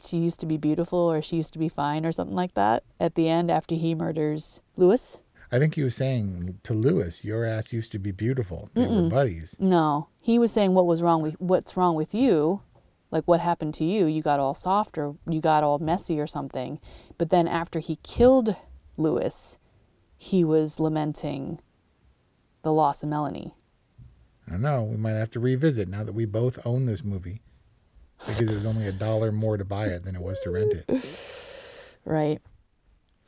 she 0.04 0.18
used 0.18 0.40
to 0.40 0.46
be 0.46 0.56
beautiful 0.56 0.98
or 0.98 1.20
she 1.20 1.36
used 1.36 1.52
to 1.52 1.58
be 1.58 1.68
fine 1.68 2.06
or 2.06 2.12
something 2.12 2.36
like 2.36 2.54
that 2.54 2.84
at 2.98 3.14
the 3.14 3.28
end 3.28 3.50
after 3.50 3.74
he 3.74 3.94
murders 3.94 4.62
Louis. 4.76 5.20
I 5.52 5.58
think 5.58 5.74
he 5.74 5.82
was 5.82 5.96
saying 5.96 6.58
to 6.62 6.74
Louis, 6.74 7.24
"Your 7.24 7.44
ass 7.44 7.72
used 7.72 7.90
to 7.92 7.98
be 7.98 8.12
beautiful." 8.12 8.70
They 8.74 8.82
were 8.86 8.94
Mm-mm. 8.94 9.10
buddies. 9.10 9.56
No, 9.58 10.08
he 10.22 10.38
was 10.38 10.52
saying 10.52 10.74
what 10.74 10.86
was 10.86 11.02
wrong 11.02 11.22
with 11.22 11.40
what's 11.40 11.76
wrong 11.76 11.96
with 11.96 12.14
you, 12.14 12.62
like 13.10 13.24
what 13.24 13.40
happened 13.40 13.74
to 13.74 13.84
you. 13.84 14.06
You 14.06 14.22
got 14.22 14.38
all 14.38 14.54
soft 14.54 14.96
or 14.96 15.16
you 15.28 15.40
got 15.40 15.64
all 15.64 15.80
messy 15.80 16.20
or 16.20 16.26
something. 16.28 16.78
But 17.18 17.30
then 17.30 17.48
after 17.48 17.80
he 17.80 17.96
killed 17.96 18.54
Louis, 18.96 19.58
he 20.22 20.44
was 20.44 20.78
lamenting 20.78 21.58
the 22.60 22.70
loss 22.70 23.02
of 23.02 23.08
Melanie. 23.08 23.54
I 24.46 24.50
don't 24.50 24.60
know. 24.60 24.82
We 24.82 24.98
might 24.98 25.12
have 25.12 25.30
to 25.30 25.40
revisit 25.40 25.88
now 25.88 26.04
that 26.04 26.12
we 26.12 26.26
both 26.26 26.58
own 26.66 26.84
this 26.84 27.02
movie 27.02 27.40
because 28.26 28.46
it 28.46 28.54
was 28.54 28.66
only 28.66 28.86
a 28.86 28.92
dollar 28.92 29.32
more 29.32 29.56
to 29.56 29.64
buy 29.64 29.86
it 29.86 30.04
than 30.04 30.14
it 30.14 30.20
was 30.20 30.38
to 30.40 30.50
rent 30.50 30.74
it. 30.74 31.04
Right. 32.04 32.42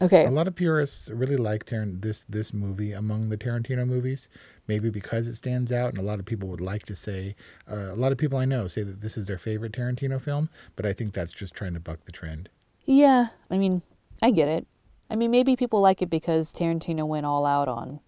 Okay. 0.02 0.26
A 0.26 0.30
lot 0.30 0.46
of 0.46 0.54
purists 0.54 1.08
really 1.08 1.38
like 1.38 1.64
Tar- 1.64 1.86
this 1.86 2.26
this 2.28 2.52
movie 2.52 2.92
among 2.92 3.30
the 3.30 3.38
Tarantino 3.38 3.86
movies, 3.86 4.28
maybe 4.68 4.90
because 4.90 5.26
it 5.28 5.36
stands 5.36 5.72
out, 5.72 5.90
and 5.90 5.98
a 5.98 6.02
lot 6.02 6.18
of 6.18 6.26
people 6.26 6.48
would 6.48 6.60
like 6.60 6.84
to 6.86 6.94
say. 6.94 7.36
Uh, 7.70 7.90
a 7.90 7.96
lot 7.96 8.12
of 8.12 8.18
people 8.18 8.36
I 8.36 8.44
know 8.44 8.68
say 8.68 8.82
that 8.82 9.00
this 9.00 9.16
is 9.16 9.26
their 9.26 9.38
favorite 9.38 9.72
Tarantino 9.72 10.20
film, 10.20 10.50
but 10.76 10.84
I 10.84 10.92
think 10.92 11.14
that's 11.14 11.32
just 11.32 11.54
trying 11.54 11.72
to 11.72 11.80
buck 11.80 12.04
the 12.04 12.12
trend. 12.12 12.50
Yeah, 12.84 13.28
I 13.50 13.56
mean, 13.56 13.80
I 14.20 14.30
get 14.30 14.48
it. 14.48 14.66
I 15.12 15.14
mean, 15.14 15.30
maybe 15.30 15.56
people 15.56 15.82
like 15.82 16.00
it 16.00 16.08
because 16.08 16.54
Tarantino 16.54 17.06
went 17.06 17.26
all 17.26 17.44
out 17.44 17.68
on 17.68 18.00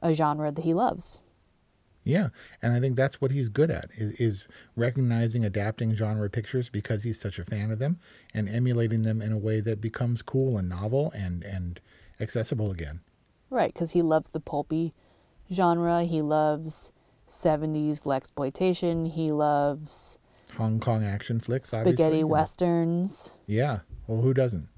a 0.00 0.14
genre 0.14 0.52
that 0.52 0.62
he 0.62 0.72
loves. 0.72 1.18
Yeah, 2.04 2.28
and 2.62 2.72
I 2.72 2.78
think 2.78 2.94
that's 2.94 3.20
what 3.20 3.32
he's 3.32 3.48
good 3.48 3.72
at 3.72 3.90
is, 3.96 4.12
is 4.20 4.48
recognizing 4.76 5.44
adapting 5.44 5.96
genre 5.96 6.30
pictures 6.30 6.68
because 6.68 7.02
he's 7.02 7.18
such 7.18 7.40
a 7.40 7.44
fan 7.44 7.72
of 7.72 7.80
them 7.80 7.98
and 8.32 8.48
emulating 8.48 9.02
them 9.02 9.20
in 9.20 9.32
a 9.32 9.38
way 9.38 9.60
that 9.62 9.80
becomes 9.80 10.22
cool 10.22 10.56
and 10.56 10.68
novel 10.68 11.10
and 11.12 11.42
and 11.42 11.80
accessible 12.20 12.70
again. 12.70 13.00
Right, 13.50 13.72
because 13.72 13.90
he 13.90 14.02
loves 14.02 14.30
the 14.30 14.38
pulpy 14.38 14.94
genre. 15.52 16.04
He 16.04 16.22
loves 16.22 16.92
70s 17.26 18.00
blaxploitation. 18.00 19.10
He 19.10 19.32
loves 19.32 20.18
Hong 20.56 20.78
Kong 20.78 21.02
action 21.02 21.40
flicks, 21.40 21.70
spaghetti 21.70 22.22
westerns. 22.22 23.32
Yeah, 23.46 23.80
well, 24.06 24.20
who 24.20 24.32
doesn't? 24.32 24.68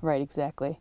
Right, 0.00 0.22
exactly. 0.22 0.78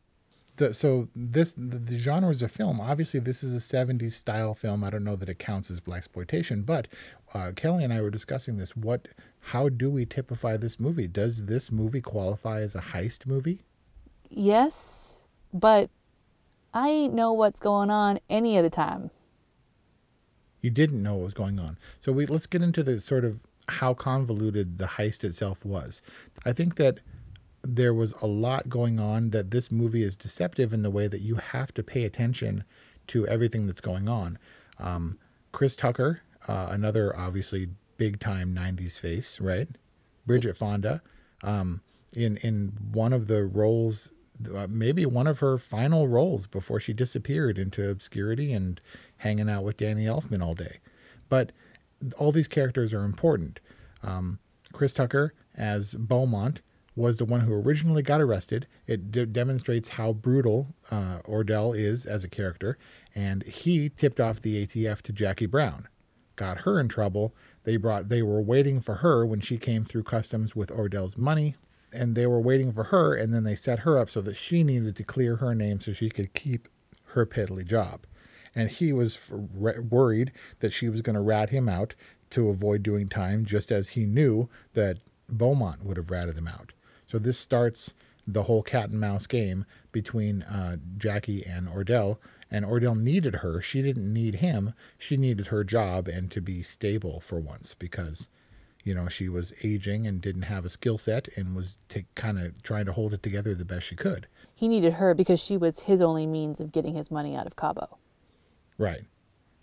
The, 0.57 0.73
so 0.73 1.07
this 1.15 1.53
the, 1.53 1.79
the 1.79 1.99
genres 1.99 2.41
of 2.41 2.51
film. 2.51 2.81
Obviously, 2.81 3.19
this 3.19 3.43
is 3.43 3.55
a 3.55 3.59
'70s 3.59 4.13
style 4.13 4.53
film. 4.53 4.83
I 4.83 4.89
don't 4.89 5.03
know 5.03 5.15
that 5.15 5.29
it 5.29 5.39
counts 5.39 5.71
as 5.71 5.79
blaxploitation, 5.79 6.65
but 6.65 6.87
uh, 7.33 7.51
Kelly 7.55 7.83
and 7.83 7.93
I 7.93 8.01
were 8.01 8.09
discussing 8.09 8.57
this. 8.57 8.75
What? 8.75 9.07
How 9.39 9.69
do 9.69 9.89
we 9.89 10.05
typify 10.05 10.57
this 10.57 10.79
movie? 10.79 11.07
Does 11.07 11.45
this 11.45 11.71
movie 11.71 12.01
qualify 12.01 12.59
as 12.61 12.75
a 12.75 12.81
heist 12.81 13.25
movie? 13.25 13.61
Yes, 14.29 15.23
but 15.53 15.89
I 16.73 16.89
ain't 16.89 17.13
know 17.13 17.33
what's 17.33 17.59
going 17.59 17.89
on 17.89 18.19
any 18.29 18.57
of 18.57 18.63
the 18.63 18.69
time. 18.69 19.11
You 20.61 20.69
didn't 20.69 21.01
know 21.01 21.15
what 21.15 21.23
was 21.23 21.33
going 21.33 21.59
on. 21.59 21.77
So 21.99 22.11
we 22.11 22.25
let's 22.25 22.47
get 22.47 22.61
into 22.61 22.83
the 22.83 22.99
sort 22.99 23.25
of 23.25 23.45
how 23.69 23.93
convoluted 23.93 24.77
the 24.77 24.85
heist 24.85 25.23
itself 25.23 25.65
was. 25.65 26.01
I 26.45 26.53
think 26.53 26.75
that 26.75 26.99
there 27.63 27.93
was 27.93 28.13
a 28.21 28.27
lot 28.27 28.69
going 28.69 28.99
on 28.99 29.31
that 29.31 29.51
this 29.51 29.71
movie 29.71 30.03
is 30.03 30.15
deceptive 30.15 30.73
in 30.73 30.83
the 30.83 30.89
way 30.89 31.07
that 31.07 31.21
you 31.21 31.35
have 31.35 31.73
to 31.73 31.83
pay 31.83 32.03
attention 32.03 32.63
to 33.07 33.27
everything 33.27 33.65
that's 33.65 33.81
going 33.81 34.07
on. 34.07 34.37
Um, 34.79 35.17
Chris 35.51 35.75
Tucker, 35.75 36.21
uh, 36.47 36.67
another 36.69 37.17
obviously 37.17 37.69
big 37.97 38.19
time 38.19 38.55
90s 38.55 38.99
face, 38.99 39.39
right? 39.41 39.67
Bridget 40.25 40.55
Fonda, 40.55 41.01
um, 41.43 41.81
in, 42.13 42.37
in 42.37 42.73
one 42.91 43.13
of 43.13 43.27
the 43.27 43.43
roles, 43.43 44.11
uh, 44.53 44.67
maybe 44.69 45.05
one 45.05 45.27
of 45.27 45.39
her 45.39 45.57
final 45.57 46.07
roles 46.07 46.47
before 46.47 46.79
she 46.79 46.93
disappeared 46.93 47.57
into 47.57 47.89
obscurity 47.89 48.53
and 48.53 48.79
hanging 49.17 49.49
out 49.49 49.63
with 49.63 49.77
Danny 49.77 50.05
Elfman 50.05 50.43
all 50.43 50.53
day. 50.53 50.77
But 51.29 51.51
all 52.17 52.31
these 52.31 52.47
characters 52.47 52.93
are 52.93 53.03
important. 53.03 53.59
Um, 54.03 54.39
Chris 54.73 54.93
Tucker 54.93 55.33
as 55.55 55.95
Beaumont 55.95 56.61
was 56.97 57.19
the 57.19 57.25
one 57.25 57.41
who 57.41 57.53
originally 57.53 58.01
got 58.01 58.19
arrested. 58.19 58.67
It 58.87 59.11
de- 59.11 59.27
demonstrates 59.27 59.89
how 59.89 60.13
brutal 60.13 60.75
uh, 60.89 61.19
Ordell 61.25 61.77
is 61.77 62.05
as 62.07 62.23
a 62.23 62.27
character, 62.27 62.77
and 63.13 63.43
he 63.43 63.89
tipped 63.89 64.19
off 64.19 64.41
the 64.41 64.65
ATF 64.65 65.03
to 65.03 65.13
Jackie 65.13 65.45
Brown, 65.45 65.87
got 66.35 66.61
her 66.61 66.79
in 66.79 66.87
trouble. 66.87 67.35
They 67.63 67.77
brought 67.77 68.09
they 68.09 68.23
were 68.23 68.41
waiting 68.41 68.81
for 68.81 68.95
her 68.95 69.25
when 69.25 69.41
she 69.41 69.59
came 69.59 69.85
through 69.85 70.03
customs 70.03 70.55
with 70.55 70.69
Ordell's 70.69 71.17
money, 71.17 71.55
and 71.93 72.15
they 72.15 72.25
were 72.25 72.41
waiting 72.41 72.71
for 72.71 72.85
her, 72.85 73.13
and 73.13 73.31
then 73.31 73.43
they 73.43 73.55
set 73.55 73.79
her 73.79 73.99
up 73.99 74.09
so 74.09 74.19
that 74.21 74.35
she 74.35 74.63
needed 74.63 74.95
to 74.95 75.03
clear 75.03 75.35
her 75.35 75.53
name 75.53 75.79
so 75.79 75.93
she 75.93 76.09
could 76.09 76.33
keep 76.33 76.67
her 77.09 77.27
piddly 77.27 77.65
job. 77.65 78.07
And 78.55 78.71
he 78.71 78.91
was 78.91 79.29
worried 79.31 80.31
that 80.61 80.73
she 80.73 80.89
was 80.89 81.01
going 81.01 81.13
to 81.13 81.21
rat 81.21 81.51
him 81.51 81.69
out 81.69 81.93
to 82.31 82.49
avoid 82.49 82.81
doing 82.81 83.07
time, 83.07 83.45
just 83.45 83.71
as 83.71 83.89
he 83.89 84.05
knew 84.05 84.49
that 84.73 84.97
Beaumont 85.29 85.85
would 85.85 85.97
have 85.97 86.09
ratted 86.09 86.37
him 86.37 86.47
out. 86.47 86.73
So 87.07 87.17
this 87.17 87.39
starts 87.39 87.95
the 88.27 88.43
whole 88.43 88.61
cat 88.61 88.89
and 88.89 88.99
mouse 88.99 89.25
game 89.25 89.65
between 89.91 90.43
uh, 90.43 90.77
Jackie 90.97 91.45
and 91.45 91.67
Ordell. 91.67 92.17
And 92.51 92.65
Ordell 92.65 92.97
needed 92.97 93.35
her. 93.35 93.61
She 93.61 93.81
didn't 93.81 94.11
need 94.11 94.35
him. 94.35 94.73
She 94.97 95.17
needed 95.17 95.47
her 95.47 95.63
job 95.63 96.07
and 96.07 96.29
to 96.31 96.41
be 96.41 96.61
stable 96.61 97.19
for 97.19 97.39
once 97.39 97.73
because, 97.73 98.29
you 98.83 98.93
know, 98.93 99.07
she 99.07 99.27
was 99.27 99.53
aging 99.63 100.05
and 100.05 100.21
didn't 100.21 100.43
have 100.43 100.65
a 100.65 100.69
skill 100.69 100.97
set 100.97 101.27
and 101.35 101.55
was 101.55 101.75
t- 101.89 102.05
kind 102.15 102.39
of 102.39 102.61
trying 102.63 102.85
to 102.85 102.93
hold 102.93 103.13
it 103.13 103.23
together 103.23 103.53
the 103.55 103.65
best 103.65 103.87
she 103.87 103.95
could. 103.95 104.27
He 104.53 104.67
needed 104.67 104.93
her 104.93 105.13
because 105.13 105.39
she 105.39 105.57
was 105.57 105.81
his 105.81 106.01
only 106.01 106.25
means 106.25 106.59
of 106.59 106.71
getting 106.71 106.95
his 106.95 107.11
money 107.11 107.35
out 107.35 107.47
of 107.47 107.55
Cabo. 107.55 107.97
Right. 108.77 109.05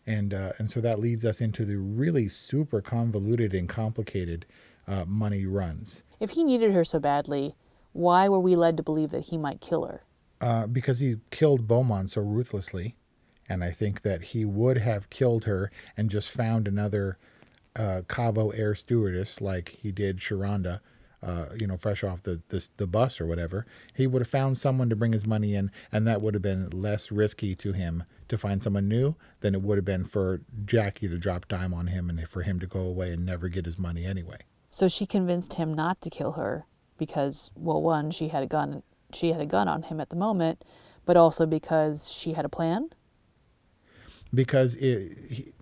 And 0.07 0.35
uh, 0.35 0.53
and 0.59 0.71
so 0.71 0.81
that 0.83 0.99
leads 0.99 1.25
us 1.25 1.41
into 1.41 1.65
the 1.65 1.79
really 1.79 2.29
super 2.29 2.83
convoluted 2.83 3.55
and 3.55 3.67
complicated 3.67 4.45
uh, 4.87 5.05
money 5.07 5.47
runs. 5.47 6.05
If 6.21 6.31
he 6.31 6.45
needed 6.45 6.73
her 6.73 6.85
so 6.85 6.99
badly, 6.99 7.55
why 7.93 8.29
were 8.29 8.41
we 8.41 8.57
led 8.57 8.77
to 8.77 8.83
believe 8.83 9.11
that 9.11 9.27
he 9.27 9.39
might 9.39 9.61
kill 9.61 9.85
her? 9.87 10.03
Uh, 10.41 10.67
because 10.67 10.99
he 10.99 11.17
killed 11.31 11.67
Beaumont 11.67 12.11
so 12.11 12.21
ruthlessly, 12.21 12.97
and 13.49 13.63
I 13.63 13.71
think 13.71 14.03
that 14.03 14.23
he 14.23 14.45
would 14.45 14.79
have 14.79 15.11
killed 15.11 15.45
her 15.45 15.71
and 15.97 16.11
just 16.11 16.31
found 16.31 16.67
another 16.67 17.19
uh, 17.77 18.03
Cabo 18.09 18.51
air 18.51 18.75
stewardess 18.75 19.41
like 19.41 19.77
he 19.81 19.91
did 19.91 20.19
Sheronda, 20.19 20.81
uh, 21.23 21.47
you 21.59 21.67
know, 21.67 21.77
fresh 21.77 22.05
off 22.05 22.23
the, 22.23 22.43
the 22.49 22.67
the 22.77 22.87
bus 22.87 23.21
or 23.21 23.27
whatever. 23.27 23.67
He 23.95 24.07
would 24.07 24.21
have 24.21 24.29
found 24.29 24.59
someone 24.59 24.91
to 24.91 24.97
bring 24.97 25.13
his 25.13 25.27
money 25.27 25.55
in, 25.55 25.71
and 25.91 26.07
that 26.07 26.21
would 26.21 26.35
have 26.35 26.43
been 26.43 26.69
less 26.71 27.11
risky 27.11 27.55
to 27.57 27.73
him 27.73 28.05
to 28.29 28.37
find 28.37 28.63
someone 28.63 28.89
new 28.89 29.15
than 29.41 29.55
it 29.55 29.63
would 29.63 29.79
have 29.79 29.85
been 29.85 30.05
for 30.05 30.41
Jackie 30.65 31.09
to 31.09 31.19
drop 31.19 31.49
dime 31.49 31.73
on 31.73 31.89
him 31.89 32.11
and 32.11 32.29
for 32.29 32.43
him 32.43 32.61
to 32.61 32.67
go 32.67 32.81
away 32.81 33.13
and 33.13 33.25
never 33.25 33.49
get 33.49 33.65
his 33.65 33.79
money 33.79 34.05
anyway. 34.05 34.39
So 34.75 34.89
she 34.89 35.07
convinced 35.07 35.55
him 35.55 35.73
not 35.73 36.01
to 36.01 36.11
kill 36.11 36.33
her 36.33 36.67
because, 36.99 37.53
well, 37.55 37.81
one, 37.81 38.11
she 38.11 38.27
had 38.27 38.43
a 38.43 38.47
gun. 38.49 38.83
She 39.13 39.31
had 39.31 39.41
a 39.41 39.47
gun 39.47 39.69
on 39.69 39.85
him 39.85 40.01
at 40.01 40.11
the 40.11 40.17
moment, 40.17 40.65
but 41.05 41.17
also 41.17 41.47
because 41.47 42.11
she 42.11 42.33
had 42.33 42.45
a 42.45 42.49
plan. 42.49 42.89
Because 44.35 44.75
it, 44.75 45.17
he, 45.31 45.53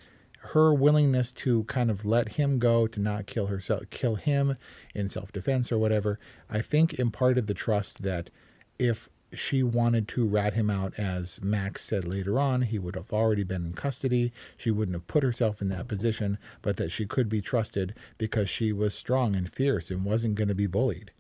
her 0.55 0.72
willingness 0.72 1.35
to 1.35 1.64
kind 1.64 1.90
of 1.90 2.07
let 2.07 2.37
him 2.40 2.59
go, 2.59 2.87
to 2.87 3.01
not 3.01 3.27
kill 3.27 3.48
herself, 3.48 3.83
kill 3.90 4.14
him 4.14 4.57
in 4.94 5.09
self-defense 5.09 5.70
or 5.70 5.77
whatever, 5.77 6.18
I 6.48 6.62
think 6.62 6.98
imparted 6.98 7.48
the 7.48 7.53
trust 7.53 8.05
that 8.05 8.31
if 8.79 9.11
she 9.35 9.62
wanted 9.62 10.09
to 10.09 10.27
rat 10.27 10.55
him 10.55 10.71
out, 10.71 10.99
as 10.99 11.40
Max 11.42 11.83
said 11.83 12.05
later 12.05 12.38
on. 12.38 12.62
He 12.62 12.79
would 12.79 12.95
have 12.97 13.12
already 13.12 13.45
been 13.45 13.66
in 13.66 13.73
custody. 13.73 14.33
She 14.57 14.71
wouldn't 14.71 14.95
have 14.95 15.07
put 15.07 15.23
herself 15.23 15.61
in 15.61 15.68
that 15.68 15.88
position, 15.88 16.38
but 16.61 16.77
that 16.77 16.92
she 16.92 17.07
could 17.07 17.29
be 17.29 17.40
trusted 17.40 17.95
because 18.18 18.49
she 18.51 18.73
was 18.73 18.95
strong 18.95 19.35
and 19.35 19.51
fierce 19.51 19.90
and 19.90 20.05
wasn't 20.05 20.35
going 20.35 20.49
to 20.49 20.55
be 20.55 20.66
bullied. 20.66 21.12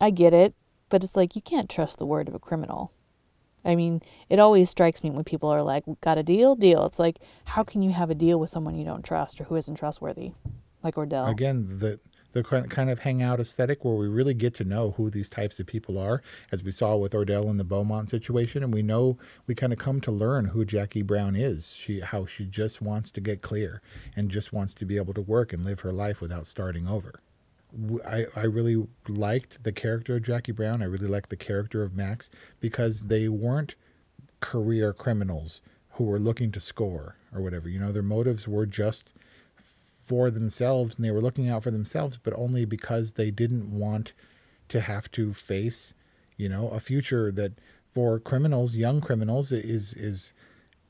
I 0.00 0.10
get 0.10 0.34
it, 0.34 0.54
but 0.88 1.04
it's 1.04 1.16
like 1.16 1.36
you 1.36 1.42
can't 1.42 1.70
trust 1.70 1.98
the 1.98 2.06
word 2.06 2.28
of 2.28 2.34
a 2.34 2.38
criminal. 2.38 2.92
I 3.64 3.74
mean, 3.74 4.02
it 4.28 4.38
always 4.38 4.68
strikes 4.68 5.02
me 5.02 5.10
when 5.10 5.24
people 5.24 5.48
are 5.48 5.62
like, 5.62 5.84
got 6.02 6.18
a 6.18 6.22
deal? 6.22 6.54
Deal. 6.54 6.84
It's 6.84 6.98
like, 6.98 7.18
how 7.46 7.62
can 7.62 7.82
you 7.82 7.90
have 7.90 8.10
a 8.10 8.14
deal 8.14 8.38
with 8.38 8.50
someone 8.50 8.76
you 8.76 8.84
don't 8.84 9.04
trust 9.04 9.40
or 9.40 9.44
who 9.44 9.56
isn't 9.56 9.76
trustworthy? 9.76 10.32
Like 10.82 10.96
Ordell. 10.96 11.30
Again, 11.30 11.78
the 11.78 11.98
the 12.34 12.42
kind 12.42 12.90
of 12.90 12.98
hangout 12.98 13.40
aesthetic 13.40 13.84
where 13.84 13.94
we 13.94 14.08
really 14.08 14.34
get 14.34 14.54
to 14.54 14.64
know 14.64 14.90
who 14.92 15.08
these 15.08 15.30
types 15.30 15.60
of 15.60 15.66
people 15.66 15.96
are, 15.96 16.20
as 16.50 16.62
we 16.62 16.72
saw 16.72 16.96
with 16.96 17.12
Ordell 17.12 17.48
in 17.48 17.56
the 17.56 17.64
Beaumont 17.64 18.10
situation, 18.10 18.62
and 18.62 18.74
we 18.74 18.82
know 18.82 19.16
we 19.46 19.54
kind 19.54 19.72
of 19.72 19.78
come 19.78 20.00
to 20.02 20.10
learn 20.10 20.46
who 20.46 20.64
Jackie 20.64 21.02
Brown 21.02 21.36
is. 21.36 21.72
She 21.72 22.00
how 22.00 22.26
she 22.26 22.44
just 22.44 22.82
wants 22.82 23.12
to 23.12 23.20
get 23.20 23.40
clear 23.40 23.80
and 24.16 24.30
just 24.30 24.52
wants 24.52 24.74
to 24.74 24.84
be 24.84 24.96
able 24.96 25.14
to 25.14 25.22
work 25.22 25.52
and 25.52 25.64
live 25.64 25.80
her 25.80 25.92
life 25.92 26.20
without 26.20 26.46
starting 26.46 26.88
over. 26.88 27.20
I, 28.06 28.26
I 28.36 28.42
really 28.42 28.86
liked 29.08 29.62
the 29.62 29.72
character 29.72 30.16
of 30.16 30.22
Jackie 30.22 30.52
Brown. 30.52 30.82
I 30.82 30.86
really 30.86 31.08
liked 31.08 31.30
the 31.30 31.36
character 31.36 31.82
of 31.82 31.94
Max 31.94 32.30
because 32.60 33.02
they 33.02 33.28
weren't 33.28 33.76
career 34.40 34.92
criminals 34.92 35.62
who 35.90 36.04
were 36.04 36.18
looking 36.18 36.50
to 36.52 36.60
score 36.60 37.16
or 37.32 37.40
whatever. 37.40 37.68
You 37.68 37.78
know, 37.78 37.92
their 37.92 38.02
motives 38.02 38.46
were 38.48 38.66
just 38.66 39.14
for 40.04 40.30
themselves 40.30 40.96
and 40.96 41.04
they 41.04 41.10
were 41.10 41.20
looking 41.20 41.48
out 41.48 41.62
for 41.62 41.70
themselves, 41.70 42.18
but 42.22 42.34
only 42.36 42.64
because 42.64 43.12
they 43.12 43.30
didn't 43.30 43.70
want 43.70 44.12
to 44.68 44.80
have 44.80 45.10
to 45.12 45.32
face, 45.32 45.94
you 46.36 46.48
know, 46.48 46.68
a 46.68 46.80
future 46.80 47.32
that 47.32 47.52
for 47.86 48.18
criminals, 48.18 48.74
young 48.74 49.00
criminals, 49.00 49.52
is 49.52 49.92
is 49.94 50.34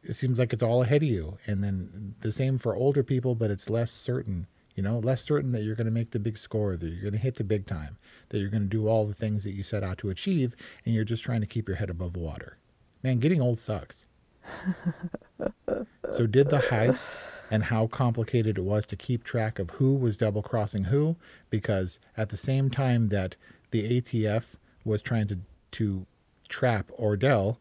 it 0.03 0.14
seems 0.14 0.38
like 0.38 0.53
it's 0.53 0.62
all 0.62 0.83
ahead 0.83 1.03
of 1.03 1.09
you. 1.09 1.38
And 1.46 1.62
then 1.62 2.14
the 2.20 2.33
same 2.33 2.59
for 2.59 2.74
older 2.74 3.03
people, 3.03 3.35
but 3.35 3.50
it's 3.50 3.70
less 3.70 3.90
certain, 3.90 4.46
you 4.74 4.83
know, 4.83 4.98
less 4.98 5.22
certain 5.22 5.53
that 5.53 5.62
you're 5.62 5.77
going 5.77 5.87
to 5.87 5.92
make 5.92 6.11
the 6.11 6.18
big 6.18 6.37
score, 6.37 6.77
that 6.77 6.87
you're 6.87 7.03
going 7.03 7.12
to 7.12 7.18
hit 7.18 7.37
the 7.37 7.44
big 7.44 7.66
time, 7.66 7.96
that 8.29 8.38
you're 8.38 8.50
going 8.50 8.62
to 8.62 8.68
do 8.68 8.88
all 8.88 9.07
the 9.07 9.14
things 9.14 9.44
that 9.44 9.53
you 9.53 9.62
set 9.62 9.83
out 9.83 9.98
to 9.98 10.11
achieve, 10.11 10.55
and 10.85 10.94
you're 10.94 11.05
just 11.05 11.24
trying 11.24 11.40
to 11.40 11.46
keep 11.46 11.68
your 11.68 11.79
head 11.79 11.90
above 11.90 12.16
water. 12.16 12.59
Man, 13.03 13.18
getting 13.18 13.40
old 13.40 13.59
sucks. 13.59 14.07
so 16.11 16.27
did 16.27 16.50
the 16.50 16.59
heist 16.59 17.09
and 17.54 17.66
how 17.66 17.86
complicated 17.86 18.58
it 18.58 18.64
was 18.64 18.84
to 18.84 18.96
keep 18.96 19.22
track 19.22 19.60
of 19.60 19.70
who 19.70 19.94
was 19.94 20.16
double 20.16 20.42
crossing 20.42 20.86
who, 20.86 21.14
because 21.50 22.00
at 22.16 22.30
the 22.30 22.36
same 22.36 22.68
time 22.68 23.10
that 23.10 23.36
the 23.70 24.00
ATF 24.00 24.56
was 24.84 25.00
trying 25.00 25.28
to, 25.28 25.38
to 25.70 26.04
trap 26.48 26.90
Ordell. 26.98 27.58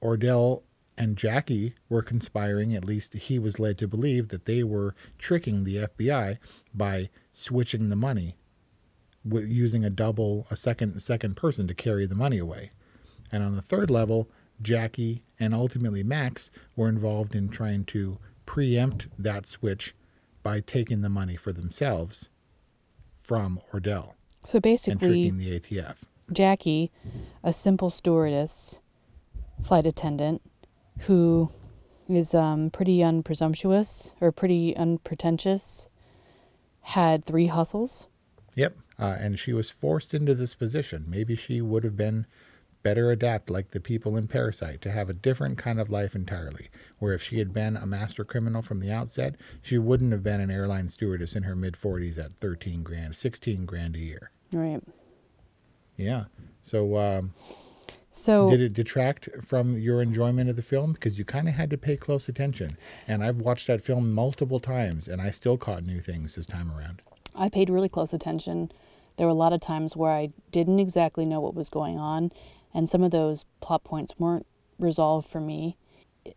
Ordell 0.00 0.62
and 0.96 1.16
Jackie 1.16 1.74
were 1.88 2.04
conspiring, 2.04 2.72
at 2.76 2.84
least 2.84 3.14
he 3.14 3.36
was 3.36 3.58
led 3.58 3.78
to 3.78 3.88
believe 3.88 4.28
that 4.28 4.44
they 4.44 4.62
were 4.62 4.94
tricking 5.18 5.64
the 5.64 5.88
FBI 5.88 6.38
by 6.72 7.10
switching 7.32 7.88
the 7.88 7.96
money 7.96 8.36
with 9.24 9.48
using 9.48 9.84
a 9.84 9.90
double 9.90 10.46
a 10.52 10.56
second 10.56 11.02
second 11.02 11.34
person 11.34 11.66
to 11.66 11.74
carry 11.74 12.06
the 12.06 12.14
money 12.14 12.38
away. 12.38 12.70
And 13.32 13.42
on 13.42 13.56
the 13.56 13.62
third 13.62 13.90
level, 13.90 14.28
Jackie 14.62 15.24
and 15.40 15.52
ultimately 15.52 16.04
Max 16.04 16.52
were 16.76 16.88
involved 16.88 17.34
in 17.34 17.48
trying 17.48 17.84
to 17.86 18.18
preempt 18.46 19.08
that 19.18 19.46
switch 19.46 19.94
by 20.42 20.60
taking 20.60 21.00
the 21.00 21.08
money 21.08 21.36
for 21.36 21.52
themselves 21.52 22.30
from 23.10 23.60
Ordell. 23.72 24.14
So 24.44 24.60
basically, 24.60 25.28
and 25.28 25.38
tricking 25.40 25.70
the 25.70 25.78
ATF. 25.78 26.04
Jackie, 26.32 26.90
a 27.44 27.52
simple 27.52 27.90
stewardess, 27.90 28.80
flight 29.62 29.86
attendant, 29.86 30.42
who 31.00 31.52
is 32.08 32.34
um, 32.34 32.70
pretty 32.70 33.02
unpresumptuous 33.02 34.12
or 34.20 34.32
pretty 34.32 34.76
unpretentious, 34.76 35.88
had 36.80 37.24
three 37.24 37.46
hustles. 37.46 38.08
Yep. 38.54 38.76
Uh, 38.98 39.16
and 39.18 39.38
she 39.38 39.52
was 39.52 39.70
forced 39.70 40.14
into 40.14 40.34
this 40.34 40.54
position. 40.54 41.04
Maybe 41.08 41.34
she 41.36 41.60
would 41.60 41.84
have 41.84 41.96
been 41.96 42.26
better 42.82 43.10
adapt 43.10 43.50
like 43.50 43.68
the 43.68 43.80
people 43.80 44.16
in 44.16 44.28
Parasite 44.28 44.80
to 44.82 44.90
have 44.90 45.08
a 45.08 45.14
different 45.14 45.58
kind 45.58 45.80
of 45.80 45.90
life 45.90 46.14
entirely. 46.14 46.68
Where 46.98 47.12
if 47.12 47.22
she 47.22 47.38
had 47.38 47.52
been 47.52 47.76
a 47.76 47.86
master 47.86 48.24
criminal 48.24 48.62
from 48.62 48.80
the 48.80 48.92
outset, 48.92 49.36
she 49.60 49.78
wouldn't 49.78 50.12
have 50.12 50.22
been 50.22 50.40
an 50.40 50.50
airline 50.50 50.88
stewardess 50.88 51.36
in 51.36 51.44
her 51.44 51.56
mid 51.56 51.74
40s 51.74 52.18
at 52.18 52.32
13 52.32 52.82
grand, 52.82 53.16
16 53.16 53.64
grand 53.66 53.96
a 53.96 54.00
year. 54.00 54.30
Right. 54.52 54.82
Yeah. 55.96 56.24
So, 56.62 56.96
um, 56.98 57.34
so 58.10 58.48
did 58.48 58.60
it 58.60 58.74
detract 58.74 59.28
from 59.42 59.78
your 59.78 60.02
enjoyment 60.02 60.50
of 60.50 60.56
the 60.56 60.62
film? 60.62 60.92
Because 60.92 61.18
you 61.18 61.24
kind 61.24 61.48
of 61.48 61.54
had 61.54 61.70
to 61.70 61.78
pay 61.78 61.96
close 61.96 62.28
attention. 62.28 62.76
And 63.08 63.24
I've 63.24 63.40
watched 63.40 63.66
that 63.68 63.82
film 63.82 64.12
multiple 64.12 64.60
times 64.60 65.08
and 65.08 65.20
I 65.20 65.30
still 65.30 65.56
caught 65.56 65.84
new 65.84 66.00
things 66.00 66.34
this 66.34 66.46
time 66.46 66.70
around. 66.70 67.00
I 67.34 67.48
paid 67.48 67.70
really 67.70 67.88
close 67.88 68.12
attention. 68.12 68.70
There 69.16 69.26
were 69.26 69.32
a 69.32 69.34
lot 69.34 69.52
of 69.52 69.60
times 69.60 69.96
where 69.96 70.12
I 70.12 70.30
didn't 70.50 70.78
exactly 70.78 71.24
know 71.24 71.40
what 71.40 71.54
was 71.54 71.70
going 71.70 71.98
on, 71.98 72.32
and 72.74 72.88
some 72.88 73.02
of 73.02 73.10
those 73.10 73.44
plot 73.60 73.84
points 73.84 74.14
weren't 74.18 74.46
resolved 74.78 75.28
for 75.28 75.40
me. 75.40 75.76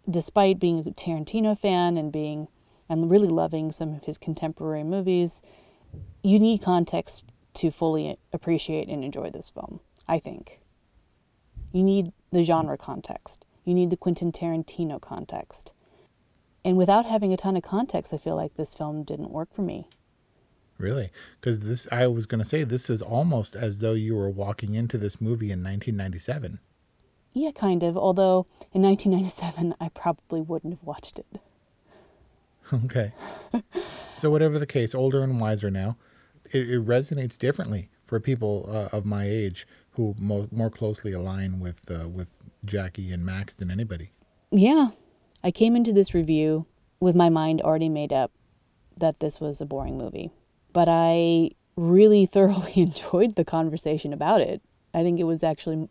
Despite 0.10 0.60
being 0.60 0.80
a 0.80 0.84
Tarantino 0.84 1.58
fan 1.58 1.98
and 1.98 2.12
being 2.12 2.48
and 2.90 3.10
really 3.10 3.28
loving 3.28 3.72
some 3.72 3.94
of 3.94 4.06
his 4.06 4.18
contemporary 4.18 4.84
movies, 4.84 5.42
you 6.24 6.40
need 6.40 6.62
context 6.62 7.26
to 7.56 7.72
fully 7.72 8.18
appreciate 8.34 8.90
and 8.90 9.04
enjoy 9.04 9.30
this 9.30 9.50
film, 9.50 9.80
I 10.08 10.20
think. 10.20 10.60
You 11.72 11.84
need 11.84 12.12
the 12.32 12.44
genre 12.44 12.78
context. 12.78 13.46
You 13.64 13.74
need 13.74 13.90
the 13.90 13.98
Quentin 13.98 14.32
Tarantino 14.32 15.02
context. 15.02 15.72
And 16.64 16.78
without 16.78 17.06
having 17.06 17.32
a 17.34 17.38
ton 17.38 17.56
of 17.56 17.64
context, 17.64 18.14
I 18.14 18.18
feel 18.18 18.36
like 18.36 18.56
this 18.56 18.76
film 18.76 19.04
didn't 19.04 19.32
work 19.32 19.54
for 19.54 19.62
me. 19.62 19.88
Really? 20.78 21.10
Because 21.40 21.60
this, 21.60 21.88
I 21.92 22.08
was 22.08 22.26
going 22.26 22.42
to 22.42 22.48
say, 22.48 22.64
this 22.64 22.90
is 22.90 23.02
almost 23.02 23.56
as 23.56 23.80
though 23.80 23.94
you 23.94 24.16
were 24.16 24.30
walking 24.30 24.74
into 24.74 24.98
this 24.98 25.22
movie 25.22 25.52
in 25.52 25.64
1997. 25.64 26.60
Yeah, 27.34 27.52
kind 27.52 27.84
of. 27.84 27.98
Although 27.98 28.46
in 28.74 28.82
1997, 28.82 29.76
I 29.80 29.90
probably 29.90 30.42
wouldn't 30.42 30.74
have 30.74 30.84
watched 30.84 31.20
it. 31.20 31.28
Okay. 32.74 33.14
so, 34.18 34.32
whatever 34.32 34.58
the 34.58 34.66
case, 34.66 34.96
older 34.96 35.22
and 35.22 35.40
wiser 35.40 35.70
now, 35.70 35.98
it, 36.52 36.68
it 36.68 36.84
resonates 36.84 37.38
differently 37.38 37.90
for 38.04 38.20
people 38.20 38.66
uh, 38.68 38.90
of 38.92 39.06
my 39.06 39.24
age 39.24 39.68
who 39.92 40.16
mo- 40.18 40.48
more 40.52 40.72
closely 40.72 41.12
align 41.12 41.60
with 41.60 41.82
uh, 41.92 42.10
with 42.10 42.28
Jackie 42.66 43.12
and 43.12 43.24
Max 43.24 43.54
than 43.54 43.70
anybody. 43.70 44.10
Yeah, 44.50 44.90
I 45.44 45.52
came 45.52 45.76
into 45.76 45.94
this 45.94 46.16
review 46.16 46.66
with 47.00 47.16
my 47.16 47.30
mind 47.30 47.62
already 47.62 47.88
made 47.88 48.12
up 48.12 48.32
that 48.98 49.20
this 49.20 49.40
was 49.40 49.62
a 49.62 49.66
boring 49.68 49.96
movie 49.96 50.32
but 50.76 50.90
I 50.90 51.52
really 51.78 52.26
thoroughly 52.36 52.74
enjoyed 52.76 53.36
the 53.36 53.46
conversation 53.46 54.14
about 54.14 54.42
it. 54.42 54.62
I 54.94 55.02
think 55.02 55.20
it 55.20 55.24
was 55.24 55.44
actually 55.44 55.90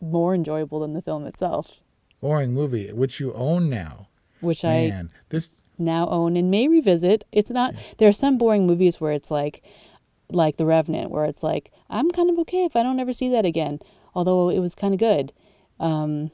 more 0.00 0.34
enjoyable 0.34 0.80
than 0.80 0.94
the 0.94 1.02
film 1.02 1.26
itself. 1.26 1.80
Boring 2.20 2.52
movie, 2.52 2.90
which 2.92 3.20
you 3.20 3.32
own 3.34 3.68
now. 3.68 4.08
Which 4.40 4.64
Man, 4.64 5.10
I 5.12 5.18
this 5.28 5.50
now 5.78 6.08
own 6.08 6.36
and 6.36 6.50
may 6.50 6.66
revisit. 6.66 7.24
It's 7.30 7.50
not. 7.50 7.74
There 7.98 8.08
are 8.08 8.12
some 8.12 8.38
boring 8.38 8.66
movies 8.66 9.00
where 9.00 9.12
it's 9.12 9.30
like, 9.30 9.62
like 10.30 10.56
The 10.56 10.66
Revenant, 10.66 11.10
where 11.10 11.24
it's 11.24 11.42
like 11.42 11.70
I'm 11.90 12.10
kind 12.10 12.30
of 12.30 12.38
okay 12.40 12.64
if 12.64 12.74
I 12.74 12.82
don't 12.82 13.00
ever 13.00 13.12
see 13.12 13.28
that 13.30 13.44
again. 13.44 13.80
Although 14.14 14.50
it 14.50 14.58
was 14.58 14.74
kind 14.74 14.94
of 14.94 15.00
good. 15.00 15.32
Um, 15.80 16.30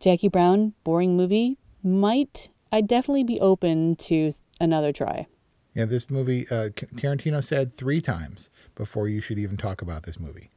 Jackie 0.00 0.28
Brown, 0.28 0.74
boring 0.84 1.16
movie. 1.16 1.58
Might 1.82 2.50
I 2.72 2.80
definitely 2.80 3.24
be 3.24 3.40
open 3.40 3.96
to 3.96 4.30
another 4.60 4.92
try. 4.92 5.26
Yeah, 5.74 5.86
this 5.86 6.08
movie, 6.08 6.46
uh, 6.50 6.70
Tarantino 6.70 7.42
said 7.42 7.72
three 7.74 8.00
times 8.00 8.48
before 8.76 9.08
you 9.08 9.20
should 9.20 9.38
even 9.38 9.56
talk 9.56 9.82
about 9.82 10.04
this 10.04 10.20
movie. 10.20 10.50